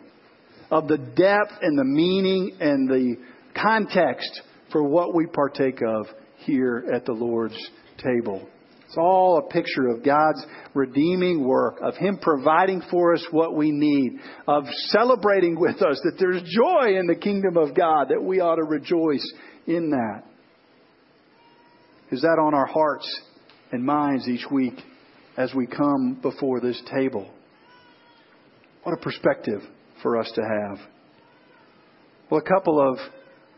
of 0.69 0.87
the 0.87 0.97
depth 0.97 1.53
and 1.61 1.77
the 1.77 1.83
meaning 1.83 2.57
and 2.59 2.89
the 2.89 3.15
context 3.55 4.41
for 4.71 4.83
what 4.83 5.15
we 5.15 5.25
partake 5.25 5.81
of 5.81 6.07
here 6.37 6.85
at 6.93 7.05
the 7.05 7.13
Lord's 7.13 7.57
table. 7.97 8.47
It's 8.87 8.97
all 8.97 9.37
a 9.37 9.49
picture 9.51 9.89
of 9.89 10.03
God's 10.03 10.45
redeeming 10.73 11.45
work, 11.45 11.79
of 11.81 11.95
Him 11.97 12.19
providing 12.21 12.81
for 12.89 13.13
us 13.13 13.25
what 13.31 13.53
we 13.53 13.69
need, 13.69 14.19
of 14.47 14.63
celebrating 14.87 15.59
with 15.59 15.81
us 15.81 15.99
that 16.03 16.15
there's 16.17 16.41
joy 16.41 16.97
in 16.97 17.05
the 17.05 17.15
kingdom 17.15 17.57
of 17.57 17.75
God, 17.75 18.07
that 18.09 18.23
we 18.23 18.39
ought 18.39 18.55
to 18.55 18.63
rejoice 18.63 19.29
in 19.65 19.89
that. 19.89 20.23
Is 22.11 22.21
that 22.21 22.39
on 22.41 22.53
our 22.53 22.65
hearts 22.65 23.21
and 23.73 23.83
minds 23.83 24.29
each 24.29 24.45
week 24.49 24.75
as 25.35 25.53
we 25.53 25.67
come 25.67 26.19
before 26.21 26.61
this 26.61 26.81
table? 26.95 27.29
What 28.83 28.93
a 28.93 29.01
perspective 29.01 29.61
for 30.01 30.17
us 30.17 30.31
to 30.35 30.41
have. 30.41 30.79
Well, 32.29 32.39
a 32.39 32.49
couple 32.49 32.79
of 32.79 32.99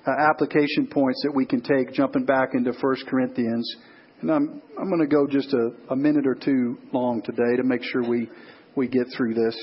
uh, 0.08 0.12
application 0.32 0.88
points 0.88 1.22
that 1.24 1.36
we 1.36 1.46
can 1.46 1.62
take 1.62 1.94
jumping 1.94 2.26
back 2.26 2.56
into 2.56 2.72
1 2.72 2.96
Corinthians. 3.08 3.76
And 4.22 4.30
I'm, 4.32 4.62
I'm 4.78 4.90
going 4.90 5.02
to 5.02 5.08
go 5.08 5.28
just 5.28 5.54
a, 5.54 5.72
a 5.92 5.96
minute 5.96 6.28
or 6.28 6.36
two 6.36 6.78
long 6.92 7.22
today 7.22 7.56
to 7.58 7.64
make 7.64 7.82
sure 7.84 8.08
we, 8.08 8.30
we 8.76 8.88
get 8.88 9.08
through 9.16 9.34
this. 9.34 9.58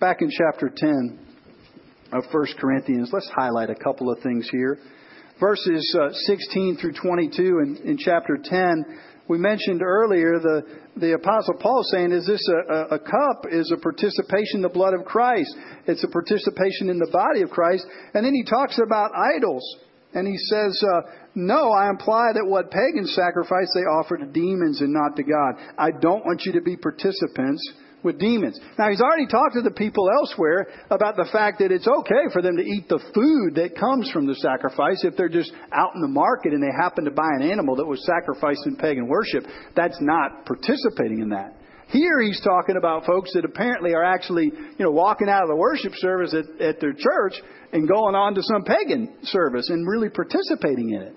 Back 0.00 0.22
in 0.22 0.30
chapter 0.30 0.70
10 0.74 1.18
of 2.12 2.24
1 2.32 2.46
Corinthians, 2.58 3.10
let's 3.12 3.30
highlight 3.34 3.68
a 3.70 3.74
couple 3.74 4.10
of 4.10 4.18
things 4.22 4.48
here. 4.50 4.78
Verses 5.38 5.96
uh, 6.00 6.08
16 6.12 6.78
through 6.80 6.94
22 6.94 7.42
in, 7.42 7.76
in 7.84 7.98
chapter 7.98 8.38
10 8.42 8.84
we 9.30 9.38
mentioned 9.38 9.80
earlier 9.80 10.40
the, 10.40 10.62
the 10.96 11.14
Apostle 11.14 11.54
Paul 11.60 11.84
saying, 11.92 12.10
is 12.10 12.26
this 12.26 12.42
a, 12.48 12.74
a, 12.74 12.82
a, 12.96 12.98
cup 12.98 13.46
is 13.48 13.72
a 13.72 13.78
participation 13.80 14.58
in 14.58 14.62
the 14.62 14.68
blood 14.68 14.92
of 14.92 15.04
Christ. 15.04 15.54
It's 15.86 16.02
a 16.02 16.08
participation 16.08 16.90
in 16.90 16.98
the 16.98 17.08
body 17.12 17.42
of 17.42 17.50
Christ. 17.50 17.86
And 18.12 18.26
then 18.26 18.34
he 18.34 18.42
talks 18.42 18.80
about 18.84 19.12
idols. 19.14 19.62
And 20.14 20.26
he 20.26 20.36
says, 20.36 20.82
uh, 20.82 21.00
no, 21.34 21.70
I 21.70 21.88
imply 21.90 22.32
that 22.34 22.46
what 22.46 22.70
pagans 22.70 23.14
sacrifice 23.14 23.70
they 23.74 23.86
offer 23.86 24.16
to 24.16 24.26
demons 24.26 24.80
and 24.80 24.92
not 24.92 25.16
to 25.16 25.22
God. 25.22 25.54
I 25.78 25.90
don't 25.90 26.24
want 26.24 26.42
you 26.44 26.52
to 26.52 26.60
be 26.60 26.76
participants 26.76 27.62
with 28.02 28.18
demons. 28.18 28.58
Now, 28.78 28.88
he's 28.88 29.00
already 29.00 29.26
talked 29.26 29.54
to 29.54 29.62
the 29.62 29.70
people 29.70 30.08
elsewhere 30.10 30.66
about 30.90 31.16
the 31.16 31.28
fact 31.30 31.58
that 31.58 31.70
it's 31.70 31.86
okay 31.86 32.32
for 32.32 32.42
them 32.42 32.56
to 32.56 32.62
eat 32.62 32.88
the 32.88 32.98
food 33.14 33.54
that 33.56 33.78
comes 33.78 34.10
from 34.10 34.26
the 34.26 34.34
sacrifice 34.36 35.04
if 35.04 35.16
they're 35.16 35.28
just 35.28 35.52
out 35.72 35.94
in 35.94 36.00
the 36.00 36.08
market 36.08 36.52
and 36.52 36.62
they 36.62 36.72
happen 36.80 37.04
to 37.04 37.10
buy 37.10 37.28
an 37.38 37.42
animal 37.42 37.76
that 37.76 37.86
was 37.86 38.04
sacrificed 38.06 38.66
in 38.66 38.76
pagan 38.76 39.06
worship. 39.06 39.44
That's 39.76 39.98
not 40.00 40.46
participating 40.46 41.20
in 41.20 41.28
that. 41.30 41.59
Here 41.90 42.20
he's 42.20 42.40
talking 42.40 42.76
about 42.76 43.04
folks 43.04 43.32
that 43.34 43.44
apparently 43.44 43.94
are 43.94 44.04
actually, 44.04 44.44
you 44.44 44.84
know, 44.84 44.92
walking 44.92 45.28
out 45.28 45.42
of 45.42 45.48
the 45.48 45.56
worship 45.56 45.92
service 45.96 46.34
at, 46.34 46.60
at 46.60 46.80
their 46.80 46.92
church 46.92 47.34
and 47.72 47.88
going 47.88 48.14
on 48.14 48.34
to 48.34 48.42
some 48.42 48.62
pagan 48.62 49.16
service 49.24 49.68
and 49.70 49.88
really 49.88 50.08
participating 50.08 50.90
in 50.90 51.02
it. 51.02 51.16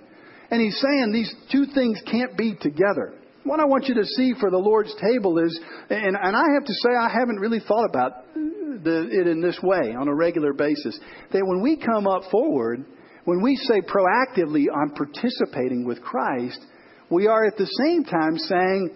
And 0.49 0.61
he's 0.61 0.79
saying 0.79 1.11
these 1.11 1.33
two 1.51 1.65
things 1.73 2.01
can't 2.09 2.35
be 2.35 2.55
together. 2.59 3.13
What 3.43 3.59
I 3.59 3.65
want 3.65 3.85
you 3.85 3.95
to 3.95 4.05
see 4.05 4.33
for 4.39 4.49
the 4.49 4.57
Lord's 4.57 4.95
table 4.95 5.37
is, 5.37 5.59
and, 5.89 6.15
and 6.15 6.35
I 6.35 6.43
have 6.53 6.65
to 6.65 6.73
say, 6.73 6.89
I 6.97 7.09
haven't 7.09 7.37
really 7.37 7.59
thought 7.59 7.85
about 7.85 8.33
the, 8.33 9.09
it 9.11 9.27
in 9.27 9.41
this 9.41 9.59
way 9.61 9.93
on 9.93 10.07
a 10.07 10.15
regular 10.15 10.53
basis, 10.53 10.99
that 11.31 11.45
when 11.45 11.61
we 11.61 11.77
come 11.77 12.07
up 12.07 12.23
forward, 12.31 12.85
when 13.25 13.41
we 13.41 13.55
say 13.57 13.81
proactively, 13.81 14.65
I'm 14.73 14.95
participating 14.95 15.85
with 15.85 16.01
Christ, 16.01 16.59
we 17.09 17.27
are 17.27 17.45
at 17.45 17.57
the 17.57 17.69
same 17.85 18.03
time 18.05 18.37
saying, 18.37 18.95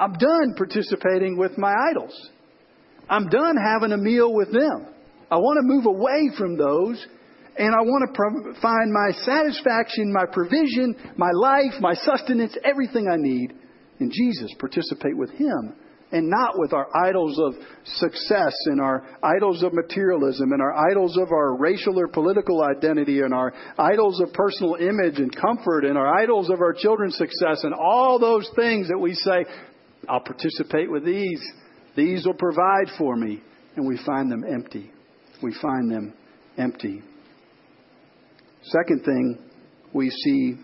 I'm 0.00 0.14
done 0.14 0.54
participating 0.56 1.36
with 1.36 1.58
my 1.58 1.74
idols. 1.90 2.30
I'm 3.08 3.28
done 3.28 3.56
having 3.62 3.92
a 3.92 3.98
meal 3.98 4.32
with 4.32 4.50
them. 4.50 4.86
I 5.30 5.36
want 5.36 5.58
to 5.58 5.62
move 5.62 5.84
away 5.84 6.30
from 6.38 6.56
those 6.56 7.06
and 7.58 7.74
I 7.74 7.82
want 7.82 8.08
to 8.08 8.16
pro- 8.16 8.54
find 8.62 8.90
my 8.90 9.12
satisfaction, 9.20 10.10
my 10.12 10.24
provision, 10.32 10.96
my 11.18 11.30
life, 11.34 11.74
my 11.80 11.92
sustenance, 11.92 12.56
everything 12.64 13.08
I 13.12 13.16
need 13.18 13.52
in 13.98 14.10
Jesus. 14.10 14.50
Participate 14.58 15.16
with 15.16 15.30
Him 15.32 15.74
and 16.12 16.28
not 16.28 16.58
with 16.58 16.72
our 16.72 16.88
idols 16.96 17.38
of 17.38 17.54
success 17.84 18.54
and 18.66 18.80
our 18.80 19.06
idols 19.22 19.62
of 19.62 19.72
materialism 19.72 20.52
and 20.52 20.60
our 20.62 20.74
idols 20.90 21.16
of 21.16 21.30
our 21.30 21.56
racial 21.56 21.98
or 21.98 22.08
political 22.08 22.62
identity 22.62 23.20
and 23.20 23.32
our 23.32 23.52
idols 23.78 24.20
of 24.20 24.32
personal 24.32 24.74
image 24.76 25.18
and 25.18 25.34
comfort 25.36 25.84
and 25.84 25.96
our 25.96 26.18
idols 26.18 26.50
of 26.50 26.60
our 26.60 26.72
children's 26.72 27.16
success 27.16 27.62
and 27.62 27.74
all 27.74 28.18
those 28.18 28.48
things 28.56 28.88
that 28.88 28.98
we 28.98 29.14
say, 29.14 29.44
I'll 30.10 30.20
participate 30.20 30.90
with 30.90 31.04
these. 31.04 31.40
These 31.96 32.26
will 32.26 32.34
provide 32.34 32.88
for 32.98 33.16
me. 33.16 33.40
And 33.76 33.86
we 33.86 33.98
find 34.04 34.30
them 34.30 34.42
empty. 34.44 34.90
We 35.42 35.54
find 35.62 35.90
them 35.90 36.12
empty. 36.58 37.02
Second 38.62 39.04
thing 39.04 39.38
we 39.94 40.10
see 40.10 40.56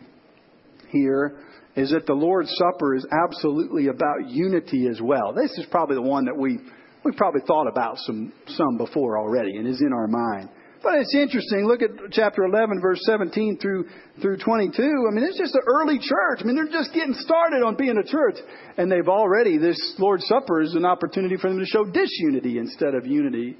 here 0.91 1.39
is 1.77 1.91
that 1.91 2.07
the 2.07 2.13
Lord's 2.13 2.51
Supper 2.57 2.95
is 2.97 3.07
absolutely 3.25 3.87
about 3.87 4.29
unity 4.29 4.89
as 4.89 5.01
well. 5.01 5.33
This 5.33 5.53
is 5.53 5.67
probably 5.71 5.97
the 5.97 6.03
one 6.03 6.25
that 6.25 6.37
we 6.37 6.59
we 7.05 7.13
probably 7.13 7.43
thought 7.47 7.69
about 7.69 7.99
some 7.99 8.33
some 8.49 8.77
before 8.77 9.19
already 9.19 9.57
and 9.57 9.69
is 9.69 9.81
in 9.81 9.93
our 9.93 10.09
mind. 10.09 10.49
But 10.87 11.01
it's 11.01 11.15
interesting. 11.17 11.67
Look 11.67 11.83
at 11.83 11.91
chapter 12.13 12.45
11, 12.45 12.81
verse 12.81 13.01
17 13.07 13.59
through 13.61 13.87
through 14.23 14.39
22. 14.39 14.81
I 14.81 15.11
mean, 15.13 15.27
it's 15.29 15.37
just 15.37 15.55
an 15.57 15.63
early 15.67 15.99
church. 15.99 16.39
I 16.39 16.45
mean, 16.45 16.55
they're 16.55 16.71
just 16.71 16.95
getting 16.95 17.15
started 17.15 17.67
on 17.67 17.75
being 17.75 17.99
a 17.99 18.07
church, 18.07 18.37
and 18.79 18.91
they've 18.91 19.09
already 19.09 19.59
this 19.59 19.77
Lord's 19.99 20.25
Supper 20.27 20.63
is 20.63 20.75
an 20.75 20.85
opportunity 20.85 21.37
for 21.37 21.51
them 21.51 21.59
to 21.59 21.67
show 21.67 21.85
disunity 21.85 22.59
instead 22.59 22.95
of 22.95 23.05
unity 23.05 23.57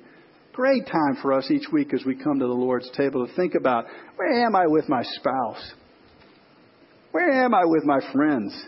great 0.57 0.87
time 0.87 1.19
for 1.21 1.35
us 1.35 1.51
each 1.51 1.71
week 1.71 1.93
as 1.93 2.03
we 2.07 2.17
come 2.17 2.39
to 2.39 2.47
the 2.47 2.53
Lord's 2.53 2.91
table 2.97 3.27
to 3.27 3.35
think 3.35 3.55
about 3.55 3.85
where 4.17 4.47
am 4.47 4.57
I 4.57 4.67
with 4.67 4.89
my 4.89 5.03
spouse? 5.03 5.75
Where 7.13 7.45
am 7.45 7.53
I 7.55 7.65
with 7.67 7.85
my 7.85 8.01
friends? 8.11 8.59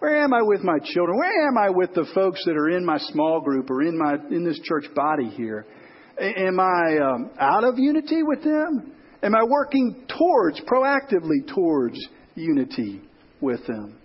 Where 0.00 0.22
am 0.22 0.34
I 0.34 0.42
with 0.42 0.62
my 0.62 0.78
children? 0.84 1.16
Where 1.16 1.48
am 1.48 1.56
I 1.56 1.70
with 1.70 1.94
the 1.94 2.06
folks 2.14 2.44
that 2.44 2.56
are 2.58 2.68
in 2.68 2.84
my 2.84 2.98
small 2.98 3.40
group 3.40 3.70
or 3.70 3.80
in 3.80 3.98
my 3.98 4.16
in 4.30 4.44
this 4.44 4.60
church 4.64 4.84
body 4.94 5.30
here? 5.30 5.64
Am 6.20 6.60
I 6.60 6.98
um, 6.98 7.30
out 7.38 7.64
of 7.64 7.78
unity 7.78 8.22
with 8.22 8.42
them? 8.44 8.92
Am 9.22 9.34
I 9.34 9.42
working 9.44 10.06
towards, 10.16 10.60
proactively 10.60 11.46
towards 11.54 11.98
unity 12.34 13.00
with 13.40 13.66
them? 13.66 13.98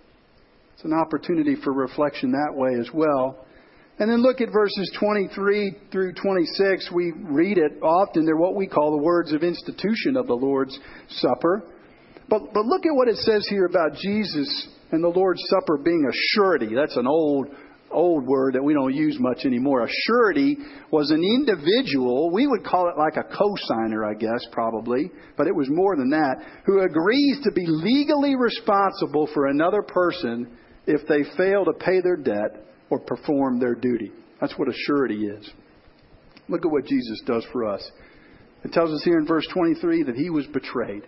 It's 0.74 0.86
an 0.86 0.94
opportunity 0.94 1.56
for 1.62 1.74
reflection 1.74 2.32
that 2.32 2.54
way 2.56 2.80
as 2.80 2.90
well. 2.94 3.46
And 4.00 4.10
then 4.10 4.22
look 4.22 4.40
at 4.40 4.48
verses 4.50 4.90
23 4.98 5.76
through 5.92 6.14
26. 6.14 6.90
We 6.94 7.12
read 7.12 7.58
it 7.58 7.84
often. 7.84 8.26
They're 8.26 8.38
what 8.38 8.56
we 8.56 8.66
call 8.66 8.92
the 8.92 9.04
words 9.04 9.34
of 9.34 9.44
institution 9.44 10.16
of 10.16 10.26
the 10.26 10.36
Lord's 10.36 10.80
Supper. 11.10 11.64
But, 12.30 12.54
but 12.54 12.66
look 12.66 12.86
at 12.86 12.96
what 12.96 13.10
it 13.10 13.18
says 13.18 13.46
here 13.50 13.66
about 13.66 13.96
Jesus 13.96 14.70
and 14.92 15.04
the 15.04 15.10
Lord's 15.10 15.42
Supper 15.50 15.78
being 15.78 16.06
a 16.10 16.16
surety. 16.34 16.74
That's 16.74 16.96
an 16.96 17.08
old, 17.08 17.48
old 17.92 18.26
word 18.26 18.54
that 18.56 18.64
we 18.64 18.74
don't 18.74 18.94
use 18.94 19.18
much 19.20 19.46
anymore. 19.46 19.84
A 19.84 19.90
surety 19.90 20.58
was 20.92 21.12
an 21.12 21.24
individual, 21.24 22.32
we 22.32 22.48
would 22.48 22.64
call 22.64 22.90
it 22.90 22.98
like 22.98 23.18
a 23.18 23.36
cosigner, 23.36 24.10
I 24.10 24.14
guess, 24.14 24.46
probably, 24.52 25.12
but 25.38 25.48
it 25.48 25.56
was 25.56 25.68
more 25.70 25.96
than 25.96 26.10
that, 26.12 26.38
who 26.66 26.82
agrees 26.82 27.40
to 27.44 27.52
be 27.52 27.66
legally 27.68 28.36
responsible 28.36 29.28
for 29.34 29.48
another 29.48 29.82
person 29.82 30.58
if 30.86 31.08
they 31.08 31.24
fail 31.38 31.66
to 31.66 31.74
pay 31.74 32.02
their 32.02 32.18
debt 32.18 32.66
or 32.90 33.00
perform 33.00 33.60
their 33.60 33.76
duty. 33.76 34.12
That's 34.42 34.58
what 34.58 34.70
a 34.70 34.74
surety 34.88 35.26
is. 35.26 35.50
Look 36.48 36.66
at 36.66 36.72
what 36.72 36.86
Jesus 36.86 37.22
does 37.26 37.46
for 37.52 37.66
us. 37.66 37.90
It 38.64 38.74
tells 38.74 38.92
us 38.92 39.04
here 39.04 39.20
in 39.20 39.28
verse 39.28 39.48
23 39.54 40.04
that 40.04 40.16
he 40.16 40.30
was 40.30 40.46
betrayed. 40.48 41.04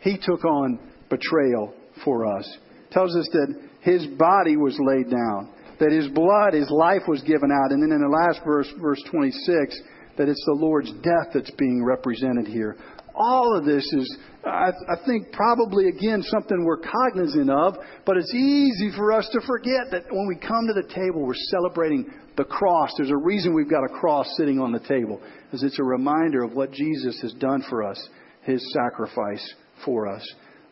He 0.00 0.18
took 0.22 0.44
on 0.44 0.78
betrayal 1.08 1.74
for 2.04 2.26
us. 2.26 2.46
It 2.88 2.92
tells 2.92 3.14
us 3.16 3.28
that 3.32 3.54
his 3.80 4.06
body 4.06 4.56
was 4.56 4.78
laid 4.78 5.10
down, 5.10 5.50
that 5.80 5.90
his 5.90 6.08
blood, 6.08 6.52
his 6.52 6.70
life 6.70 7.02
was 7.08 7.22
given 7.22 7.50
out. 7.50 7.72
And 7.72 7.82
then 7.82 7.90
in 7.90 8.00
the 8.00 8.08
last 8.08 8.44
verse, 8.44 8.68
verse 8.80 9.02
26, 9.10 9.80
that 10.18 10.28
it's 10.28 10.44
the 10.46 10.52
Lord's 10.52 10.92
death 11.00 11.32
that's 11.32 11.50
being 11.52 11.82
represented 11.82 12.46
here. 12.46 12.76
All 13.14 13.56
of 13.56 13.64
this 13.64 13.84
is, 13.92 14.18
I, 14.44 14.70
I 14.88 14.96
think, 15.06 15.32
probably 15.32 15.88
again 15.88 16.22
something 16.22 16.64
we're 16.64 16.80
cognizant 16.80 17.50
of, 17.50 17.76
but 18.06 18.16
it's 18.16 18.32
easy 18.34 18.92
for 18.94 19.12
us 19.12 19.28
to 19.32 19.40
forget 19.46 19.90
that 19.90 20.04
when 20.10 20.28
we 20.28 20.36
come 20.36 20.66
to 20.68 20.80
the 20.80 20.88
table, 20.94 21.26
we're 21.26 21.34
celebrating 21.50 22.10
the 22.36 22.44
cross. 22.44 22.92
There's 22.96 23.10
a 23.10 23.16
reason 23.16 23.54
we've 23.54 23.70
got 23.70 23.84
a 23.84 24.00
cross 24.00 24.26
sitting 24.36 24.60
on 24.60 24.72
the 24.72 24.80
table, 24.80 25.20
because 25.44 25.62
it's 25.62 25.78
a 25.78 25.84
reminder 25.84 26.44
of 26.44 26.52
what 26.52 26.72
Jesus 26.72 27.20
has 27.22 27.32
done 27.34 27.64
for 27.68 27.82
us, 27.82 28.08
his 28.42 28.64
sacrifice 28.72 29.54
for 29.84 30.06
us. 30.06 30.26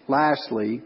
Lastly, 0.06 0.80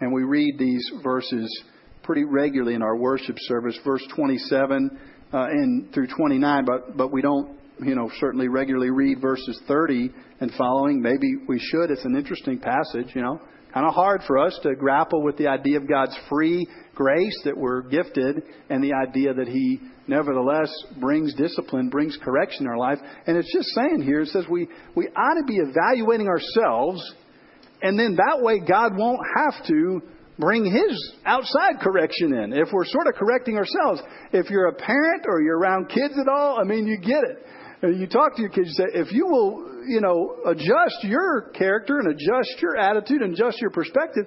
and 0.00 0.12
we 0.12 0.22
read 0.22 0.58
these 0.58 0.90
verses 1.02 1.64
pretty 2.04 2.24
regularly 2.24 2.74
in 2.74 2.82
our 2.82 2.96
worship 2.96 3.36
service, 3.40 3.78
verse 3.84 4.06
27 4.14 4.98
uh, 5.32 5.38
and 5.50 5.92
through 5.92 6.06
29, 6.06 6.64
but, 6.64 6.96
but 6.96 7.12
we 7.12 7.22
don't 7.22 7.58
you 7.82 7.94
know, 7.94 8.10
certainly 8.20 8.48
regularly 8.48 8.90
read 8.90 9.20
verses 9.20 9.60
30 9.66 10.10
and 10.40 10.52
following. 10.56 11.02
Maybe 11.02 11.34
we 11.48 11.58
should. 11.58 11.90
It's 11.90 12.04
an 12.04 12.16
interesting 12.16 12.58
passage, 12.58 13.14
you 13.14 13.22
know. 13.22 13.40
Kind 13.72 13.86
of 13.86 13.94
hard 13.94 14.22
for 14.28 14.38
us 14.38 14.56
to 14.62 14.76
grapple 14.76 15.22
with 15.22 15.36
the 15.36 15.48
idea 15.48 15.78
of 15.78 15.88
God's 15.88 16.16
free 16.28 16.64
grace 16.94 17.36
that 17.44 17.56
we're 17.56 17.82
gifted 17.82 18.42
and 18.70 18.84
the 18.84 18.92
idea 18.92 19.34
that 19.34 19.48
He 19.48 19.80
nevertheless 20.06 20.72
brings 21.00 21.34
discipline, 21.34 21.88
brings 21.88 22.16
correction 22.22 22.66
in 22.66 22.70
our 22.70 22.78
life. 22.78 22.98
And 23.26 23.36
it's 23.36 23.52
just 23.52 23.68
saying 23.70 24.02
here, 24.02 24.20
it 24.20 24.28
says 24.28 24.44
we, 24.48 24.68
we 24.94 25.08
ought 25.08 25.40
to 25.40 25.44
be 25.44 25.56
evaluating 25.56 26.28
ourselves, 26.28 27.02
and 27.82 27.98
then 27.98 28.14
that 28.14 28.42
way 28.42 28.60
God 28.60 28.96
won't 28.96 29.20
have 29.36 29.66
to 29.66 30.02
bring 30.38 30.64
his 30.64 31.14
outside 31.24 31.80
correction 31.80 32.34
in. 32.34 32.52
If 32.52 32.68
we're 32.72 32.84
sort 32.84 33.06
of 33.06 33.14
correcting 33.14 33.56
ourselves, 33.56 34.02
if 34.32 34.50
you're 34.50 34.68
a 34.68 34.74
parent 34.74 35.24
or 35.26 35.40
you're 35.42 35.58
around 35.58 35.88
kids 35.88 36.14
at 36.18 36.28
all, 36.28 36.58
I 36.60 36.64
mean, 36.64 36.86
you 36.86 36.98
get 36.98 37.22
it. 37.24 37.46
Uh, 37.82 37.88
you 37.88 38.06
talk 38.06 38.34
to 38.36 38.40
your 38.40 38.50
kids, 38.50 38.68
you 38.68 38.86
say, 38.86 38.98
if 38.98 39.12
you 39.12 39.26
will, 39.26 39.84
you 39.86 40.00
know, 40.00 40.36
adjust 40.46 41.04
your 41.04 41.50
character 41.54 41.98
and 41.98 42.08
adjust 42.08 42.60
your 42.60 42.76
attitude 42.76 43.22
and 43.22 43.34
adjust 43.34 43.60
your 43.60 43.70
perspective, 43.70 44.26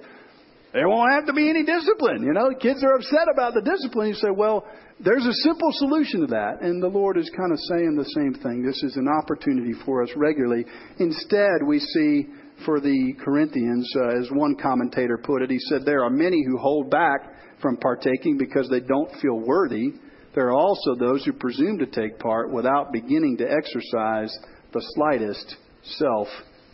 there 0.73 0.87
won't 0.87 1.11
have 1.11 1.25
to 1.25 1.33
be 1.33 1.49
any 1.49 1.63
discipline. 1.63 2.23
You 2.23 2.33
know, 2.33 2.51
kids 2.59 2.83
are 2.83 2.95
upset 2.95 3.27
about 3.33 3.53
the 3.53 3.61
discipline. 3.61 4.09
You 4.09 4.13
say, 4.13 4.29
well, 4.35 4.65
there's 4.99 5.25
a 5.25 5.33
simple 5.43 5.69
solution 5.71 6.21
to 6.21 6.27
that. 6.27 6.61
And 6.61 6.83
the 6.83 6.87
Lord 6.87 7.17
is 7.17 7.31
kind 7.35 7.51
of 7.51 7.57
saying 7.71 7.95
the 7.95 8.05
same 8.13 8.33
thing. 8.43 8.63
This 8.63 8.83
is 8.83 8.95
an 8.97 9.07
opportunity 9.07 9.73
for 9.85 10.03
us 10.03 10.09
regularly. 10.15 10.65
Instead, 10.99 11.65
we 11.65 11.79
see 11.79 12.27
for 12.65 12.79
the 12.79 13.13
Corinthians, 13.23 13.91
uh, 13.95 14.19
as 14.19 14.29
one 14.31 14.55
commentator 14.55 15.17
put 15.17 15.41
it, 15.41 15.49
he 15.49 15.59
said, 15.59 15.85
there 15.85 16.03
are 16.03 16.09
many 16.09 16.43
who 16.45 16.57
hold 16.57 16.89
back 16.89 17.21
from 17.61 17.77
partaking 17.77 18.37
because 18.37 18.69
they 18.69 18.79
don't 18.79 19.11
feel 19.21 19.39
worthy 19.39 19.93
there 20.37 20.49
are 20.49 20.55
also 20.55 20.93
those 20.93 21.25
who 21.25 21.33
presume 21.33 21.79
to 21.79 21.87
take 21.87 22.19
part 22.19 22.51
without 22.51 22.93
beginning 22.93 23.37
to 23.37 23.51
exercise 23.51 24.31
the 24.71 24.81
slightest 24.93 25.55
self 25.81 26.27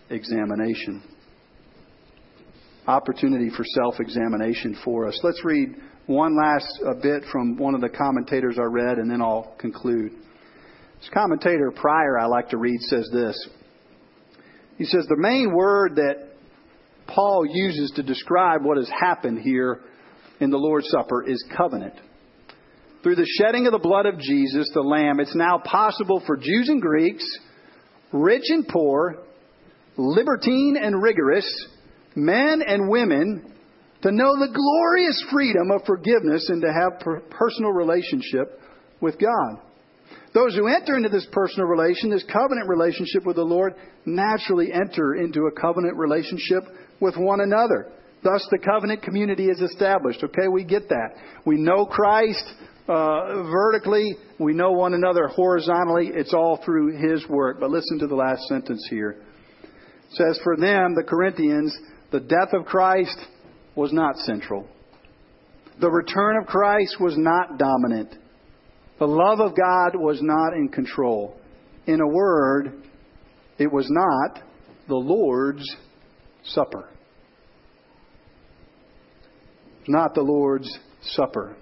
examination. 0.09 1.01
Opportunity 2.85 3.49
for 3.55 3.63
self 3.63 4.01
examination 4.01 4.77
for 4.83 5.07
us. 5.07 5.17
Let's 5.23 5.45
read 5.45 5.77
one 6.07 6.35
last 6.35 6.67
bit 7.01 7.23
from 7.31 7.55
one 7.55 7.73
of 7.73 7.79
the 7.79 7.87
commentators 7.87 8.57
I 8.59 8.63
read, 8.63 8.97
and 8.97 9.09
then 9.09 9.21
I'll 9.21 9.55
conclude. 9.57 10.11
This 10.99 11.09
commentator 11.13 11.71
Prior 11.71 12.19
I 12.19 12.25
like 12.25 12.49
to 12.49 12.57
read 12.57 12.81
says 12.81 13.09
this. 13.13 13.47
He 14.77 14.85
says 14.85 15.05
the 15.07 15.17
main 15.17 15.53
word 15.53 15.95
that 15.95 16.29
Paul 17.07 17.45
uses 17.45 17.91
to 17.95 18.03
describe 18.03 18.63
what 18.63 18.77
has 18.77 18.89
happened 18.89 19.39
here 19.39 19.81
in 20.39 20.49
the 20.49 20.57
Lord's 20.57 20.89
Supper 20.89 21.23
is 21.23 21.43
covenant. 21.55 21.93
Through 23.03 23.15
the 23.15 23.27
shedding 23.37 23.65
of 23.65 23.73
the 23.73 23.79
blood 23.79 24.05
of 24.05 24.17
Jesus, 24.17 24.69
the 24.73 24.81
Lamb, 24.81 25.19
it's 25.19 25.35
now 25.35 25.57
possible 25.57 26.23
for 26.25 26.37
Jews 26.37 26.69
and 26.69 26.81
Greeks, 26.81 27.25
rich 28.13 28.45
and 28.47 28.67
poor, 28.67 29.17
libertine 29.97 30.77
and 30.81 31.01
rigorous, 31.03 31.67
men 32.15 32.61
and 32.65 32.89
women, 32.89 33.53
to 34.03 34.11
know 34.11 34.37
the 34.37 34.53
glorious 34.53 35.25
freedom 35.31 35.71
of 35.71 35.85
forgiveness 35.85 36.49
and 36.49 36.61
to 36.61 36.67
have 36.67 37.29
personal 37.29 37.71
relationship 37.71 38.59
with 39.01 39.19
God. 39.19 39.61
Those 40.33 40.55
who 40.55 40.67
enter 40.67 40.97
into 40.97 41.09
this 41.09 41.27
personal 41.31 41.67
relation, 41.67 42.09
this 42.09 42.23
covenant 42.23 42.67
relationship 42.67 43.25
with 43.25 43.35
the 43.35 43.43
Lord, 43.43 43.75
naturally 44.05 44.71
enter 44.73 45.15
into 45.15 45.41
a 45.45 45.61
covenant 45.61 45.95
relationship 45.95 46.63
with 46.99 47.15
one 47.17 47.41
another. 47.41 47.91
Thus, 48.23 48.47
the 48.49 48.57
covenant 48.57 49.03
community 49.03 49.45
is 49.45 49.59
established. 49.61 50.23
Okay, 50.23 50.47
we 50.47 50.63
get 50.63 50.89
that. 50.89 51.09
We 51.45 51.57
know 51.57 51.85
Christ 51.85 52.45
uh, 52.87 53.43
vertically, 53.43 54.17
we 54.39 54.53
know 54.53 54.71
one 54.71 54.93
another 54.93 55.27
horizontally. 55.27 56.11
It's 56.13 56.33
all 56.33 56.59
through 56.65 56.97
His 56.97 57.27
work. 57.29 57.59
But 57.59 57.69
listen 57.69 57.99
to 57.99 58.07
the 58.07 58.15
last 58.15 58.43
sentence 58.43 58.85
here. 58.89 59.21
It 59.61 60.15
says, 60.15 60.39
For 60.43 60.57
them, 60.57 60.95
the 60.95 61.03
Corinthians, 61.03 61.77
the 62.11 62.19
death 62.19 62.53
of 62.53 62.65
Christ 62.65 63.17
was 63.75 63.93
not 63.93 64.17
central. 64.17 64.67
The 65.79 65.89
return 65.89 66.37
of 66.37 66.47
Christ 66.47 66.97
was 66.99 67.17
not 67.17 67.57
dominant. 67.57 68.15
The 68.99 69.07
love 69.07 69.39
of 69.39 69.55
God 69.55 69.95
was 69.95 70.19
not 70.21 70.53
in 70.53 70.69
control. 70.69 71.35
In 71.87 71.99
a 71.99 72.07
word, 72.07 72.83
it 73.57 73.71
was 73.71 73.87
not 73.89 74.39
the 74.87 74.95
Lord's 74.95 75.63
Supper. 76.43 76.89
Not 79.87 80.13
the 80.13 80.21
Lord's 80.21 80.69
Supper. 81.01 81.55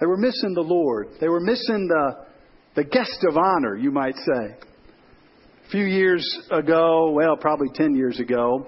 They 0.00 0.06
were 0.06 0.16
missing 0.16 0.54
the 0.54 0.60
Lord. 0.60 1.08
They 1.20 1.28
were 1.28 1.40
missing 1.40 1.88
the, 1.88 2.24
the 2.76 2.84
guest 2.84 3.24
of 3.28 3.36
honor, 3.36 3.76
you 3.76 3.90
might 3.90 4.14
say. 4.14 4.56
A 5.66 5.70
few 5.70 5.84
years 5.84 6.24
ago, 6.50 7.10
well, 7.10 7.36
probably 7.36 7.68
10 7.74 7.94
years 7.94 8.20
ago, 8.20 8.66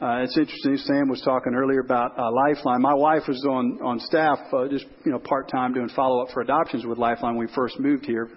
uh, 0.00 0.22
it's 0.22 0.36
interesting. 0.38 0.78
Sam 0.78 1.08
was 1.08 1.20
talking 1.20 1.54
earlier 1.54 1.80
about 1.80 2.18
uh, 2.18 2.30
Lifeline. 2.32 2.80
My 2.80 2.94
wife 2.94 3.24
was 3.28 3.44
on 3.44 3.78
on 3.82 4.00
staff, 4.00 4.38
uh, 4.50 4.66
just 4.68 4.86
you 5.04 5.12
know, 5.12 5.18
part 5.18 5.50
time 5.50 5.74
doing 5.74 5.90
follow 5.94 6.22
up 6.22 6.32
for 6.32 6.40
adoptions 6.40 6.86
with 6.86 6.96
Lifeline 6.96 7.36
when 7.36 7.46
we 7.46 7.52
first 7.54 7.78
moved 7.78 8.06
here, 8.06 8.30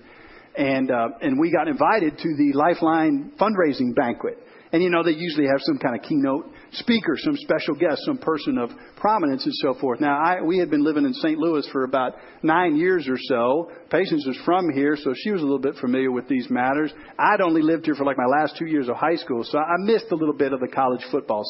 and 0.57 0.91
uh, 0.91 1.07
and 1.21 1.39
we 1.39 1.51
got 1.51 1.69
invited 1.69 2.17
to 2.17 2.35
the 2.35 2.51
Lifeline 2.53 3.31
fundraising 3.39 3.95
banquet. 3.95 4.39
And 4.73 4.81
you 4.81 4.89
know, 4.89 5.03
they 5.03 5.11
usually 5.11 5.45
have 5.45 5.59
some 5.59 5.77
kind 5.77 5.95
of 5.95 6.01
keynote 6.01 6.51
speaker, 6.71 7.15
some 7.17 7.37
special 7.37 7.75
guest, 7.75 8.01
some 8.05 8.17
person 8.17 8.57
of 8.57 8.71
prominence 8.95 9.45
and 9.45 9.53
so 9.53 9.75
forth. 9.75 10.01
Now, 10.01 10.17
I, 10.19 10.41
we 10.41 10.57
had 10.57 10.71
been 10.71 10.83
living 10.83 11.05
in 11.05 11.13
St. 11.13 11.37
Louis 11.37 11.67
for 11.71 11.83
about 11.83 12.15
nine 12.41 12.75
years 12.75 13.07
or 13.07 13.17
so. 13.17 13.71
Patience 13.91 14.25
was 14.25 14.35
from 14.43 14.73
here, 14.73 14.97
so 14.97 15.13
she 15.15 15.29
was 15.29 15.41
a 15.41 15.43
little 15.43 15.59
bit 15.59 15.75
familiar 15.75 16.11
with 16.11 16.27
these 16.27 16.49
matters. 16.49 16.91
I'd 17.19 17.39
only 17.39 17.61
lived 17.61 17.85
here 17.85 17.93
for 17.93 18.03
like 18.03 18.17
my 18.17 18.25
last 18.25 18.57
two 18.57 18.65
years 18.65 18.89
of 18.89 18.95
high 18.95 19.15
school, 19.15 19.43
so 19.43 19.59
I 19.59 19.75
missed 19.77 20.07
a 20.11 20.15
little 20.15 20.35
bit 20.35 20.53
of 20.53 20.59
the 20.59 20.67
college 20.67 21.01
football 21.11 21.43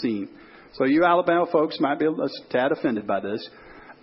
scene. 0.00 0.30
So 0.72 0.86
you 0.86 1.04
Alabama 1.04 1.44
folks 1.52 1.78
might 1.78 1.98
be 1.98 2.06
a 2.06 2.50
tad 2.50 2.72
offended 2.72 3.06
by 3.06 3.20
this. 3.20 3.46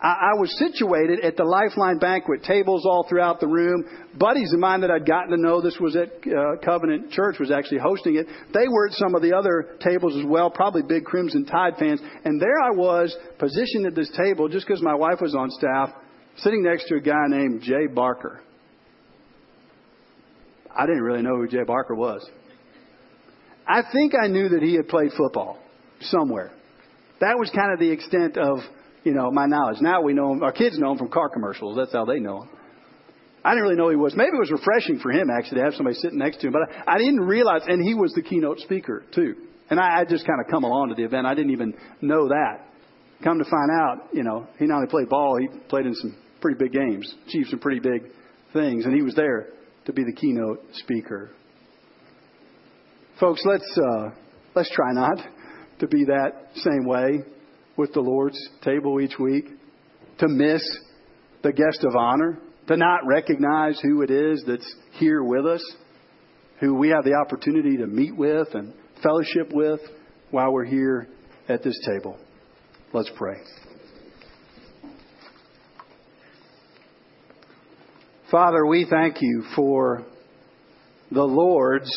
I, 0.01 0.33
was 0.39 0.57
situated 0.57 1.25
at 1.25 1.35
the 1.35 1.43
Lifeline 1.43 1.99
banquet, 1.99 2.43
tables 2.43 2.85
all 2.85 3.05
throughout 3.09 3.41
the 3.41 3.47
room. 3.47 3.83
Buddies 4.17 4.53
of 4.53 4.59
mine 4.59 4.81
that 4.81 4.91
I'd 4.91 5.05
gotten 5.05 5.31
to 5.31 5.37
know, 5.37 5.61
this 5.61 5.77
was 5.77 5.97
at 5.97 6.07
uh, 6.25 6.55
Covenant 6.63 7.11
Church, 7.11 7.37
was 7.37 7.51
actually 7.51 7.79
hosting 7.79 8.15
it. 8.15 8.25
They 8.53 8.69
were 8.69 8.87
at 8.87 8.93
some 8.93 9.13
of 9.13 9.21
the 9.21 9.33
other 9.33 9.75
tables 9.81 10.15
as 10.15 10.23
well, 10.25 10.49
probably 10.49 10.83
big 10.83 11.03
Crimson 11.03 11.45
Tide 11.45 11.73
fans. 11.77 11.99
And 12.23 12.41
there 12.41 12.61
I 12.61 12.71
was, 12.71 13.13
positioned 13.39 13.87
at 13.87 13.95
this 13.95 14.09
table, 14.15 14.47
just 14.47 14.65
because 14.65 14.81
my 14.81 14.95
wife 14.95 15.19
was 15.19 15.35
on 15.35 15.51
staff, 15.51 15.89
sitting 16.37 16.63
next 16.63 16.87
to 16.87 16.95
a 16.95 17.01
guy 17.01 17.25
named 17.27 17.61
Jay 17.61 17.87
Barker. 17.93 18.41
I 20.73 20.85
didn't 20.85 21.01
really 21.01 21.23
know 21.23 21.35
who 21.35 21.47
Jay 21.49 21.63
Barker 21.67 21.95
was. 21.95 22.25
I 23.67 23.81
think 23.91 24.13
I 24.15 24.27
knew 24.27 24.47
that 24.49 24.61
he 24.61 24.75
had 24.75 24.87
played 24.87 25.11
football 25.17 25.59
somewhere. 26.01 26.51
That 27.19 27.37
was 27.37 27.51
kind 27.53 27.73
of 27.73 27.79
the 27.79 27.91
extent 27.91 28.37
of 28.37 28.59
you 29.03 29.13
know, 29.13 29.31
my 29.31 29.45
knowledge. 29.45 29.77
Now 29.81 30.01
we 30.01 30.13
know 30.13 30.33
him, 30.33 30.43
our 30.43 30.51
kids 30.51 30.77
know 30.77 30.91
him 30.91 30.97
from 30.97 31.09
car 31.09 31.29
commercials. 31.29 31.77
That's 31.77 31.93
how 31.93 32.05
they 32.05 32.19
know 32.19 32.43
him. 32.43 32.49
I 33.43 33.51
didn't 33.51 33.63
really 33.63 33.77
know 33.77 33.89
he 33.89 33.95
was. 33.95 34.13
Maybe 34.15 34.31
it 34.35 34.39
was 34.39 34.51
refreshing 34.51 34.99
for 34.99 35.11
him 35.11 35.29
actually 35.29 35.59
to 35.59 35.63
have 35.63 35.73
somebody 35.73 35.95
sitting 35.95 36.19
next 36.19 36.41
to 36.41 36.47
him, 36.47 36.53
but 36.53 36.63
I, 36.63 36.95
I 36.95 36.97
didn't 36.97 37.21
realize. 37.21 37.61
And 37.65 37.81
he 37.81 37.93
was 37.93 38.11
the 38.13 38.21
keynote 38.21 38.59
speaker 38.59 39.03
too. 39.13 39.35
And 39.69 39.79
I, 39.79 40.01
I 40.01 40.05
just 40.05 40.25
kind 40.25 40.41
of 40.43 40.51
come 40.51 40.63
along 40.63 40.89
to 40.89 40.95
the 40.95 41.03
event. 41.03 41.25
I 41.25 41.35
didn't 41.35 41.51
even 41.51 41.73
know 42.01 42.27
that. 42.27 42.65
Come 43.23 43.37
to 43.39 43.45
find 43.45 43.69
out, 43.71 44.09
you 44.13 44.23
know, 44.23 44.47
he 44.57 44.65
not 44.65 44.77
only 44.77 44.87
played 44.87 45.09
ball, 45.09 45.37
he 45.39 45.47
played 45.67 45.85
in 45.85 45.93
some 45.93 46.17
pretty 46.41 46.57
big 46.57 46.71
games, 46.71 47.13
achieved 47.27 47.49
some 47.49 47.59
pretty 47.59 47.79
big 47.79 48.11
things, 48.53 48.85
and 48.85 48.93
he 48.93 49.01
was 49.01 49.13
there 49.15 49.47
to 49.85 49.93
be 49.93 50.03
the 50.03 50.13
keynote 50.13 50.63
speaker. 50.73 51.31
Folks, 53.19 53.41
let's 53.45 53.77
uh, 53.77 54.09
let's 54.55 54.71
try 54.73 54.93
not 54.93 55.17
to 55.79 55.87
be 55.87 56.05
that 56.05 56.31
same 56.55 56.85
way 56.85 57.19
with 57.79 57.93
the 57.93 58.01
Lord's 58.01 58.37
table 58.61 58.99
each 58.99 59.17
week, 59.17 59.45
to 60.17 60.27
miss 60.27 60.61
the 61.43 61.53
guest 61.53 61.85
of 61.85 61.95
honor, 61.95 62.37
to 62.67 62.75
not 62.75 63.07
recognize 63.07 63.79
who 63.79 64.01
it 64.01 64.11
is 64.11 64.43
that's 64.45 64.75
here 64.99 65.23
with 65.23 65.45
us, 65.45 65.63
who 66.59 66.75
we 66.75 66.89
have 66.89 67.05
the 67.05 67.13
opportunity 67.13 67.77
to 67.77 67.87
meet 67.87 68.13
with 68.13 68.53
and 68.53 68.73
fellowship 69.01 69.49
with 69.53 69.79
while 70.29 70.51
we're 70.51 70.65
here 70.65 71.07
at 71.47 71.63
this 71.63 71.79
table. 71.87 72.19
Let's 72.91 73.09
pray. 73.15 73.37
Father, 78.29 78.65
we 78.65 78.85
thank 78.89 79.21
you 79.21 79.45
for 79.55 80.05
the 81.11 81.23
Lord's 81.23 81.89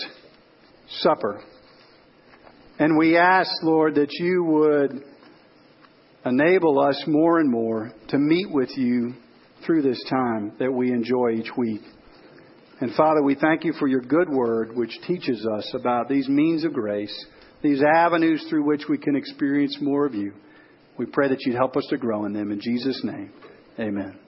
Supper. 1.00 1.42
And 2.78 2.96
we 2.96 3.16
ask, 3.16 3.50
Lord, 3.64 3.96
that 3.96 4.12
you 4.12 4.44
would 4.44 5.11
enable 6.24 6.78
us 6.80 7.02
more 7.06 7.38
and 7.38 7.50
more 7.50 7.92
to 8.08 8.18
meet 8.18 8.50
with 8.50 8.70
you 8.76 9.14
through 9.66 9.82
this 9.82 10.02
time 10.08 10.52
that 10.58 10.72
we 10.72 10.92
enjoy 10.92 11.32
each 11.32 11.50
week. 11.56 11.82
And 12.80 12.94
Father, 12.94 13.22
we 13.22 13.36
thank 13.36 13.64
you 13.64 13.72
for 13.78 13.86
your 13.86 14.00
good 14.00 14.28
word, 14.28 14.76
which 14.76 14.98
teaches 15.06 15.46
us 15.46 15.72
about 15.74 16.08
these 16.08 16.28
means 16.28 16.64
of 16.64 16.72
grace, 16.72 17.26
these 17.62 17.80
avenues 17.82 18.44
through 18.48 18.64
which 18.64 18.82
we 18.88 18.98
can 18.98 19.14
experience 19.14 19.78
more 19.80 20.04
of 20.04 20.14
you. 20.14 20.32
We 20.98 21.06
pray 21.06 21.28
that 21.28 21.38
you'd 21.40 21.56
help 21.56 21.76
us 21.76 21.86
to 21.90 21.96
grow 21.96 22.24
in 22.24 22.32
them. 22.32 22.50
In 22.50 22.60
Jesus' 22.60 23.00
name, 23.04 23.32
amen. 23.78 24.21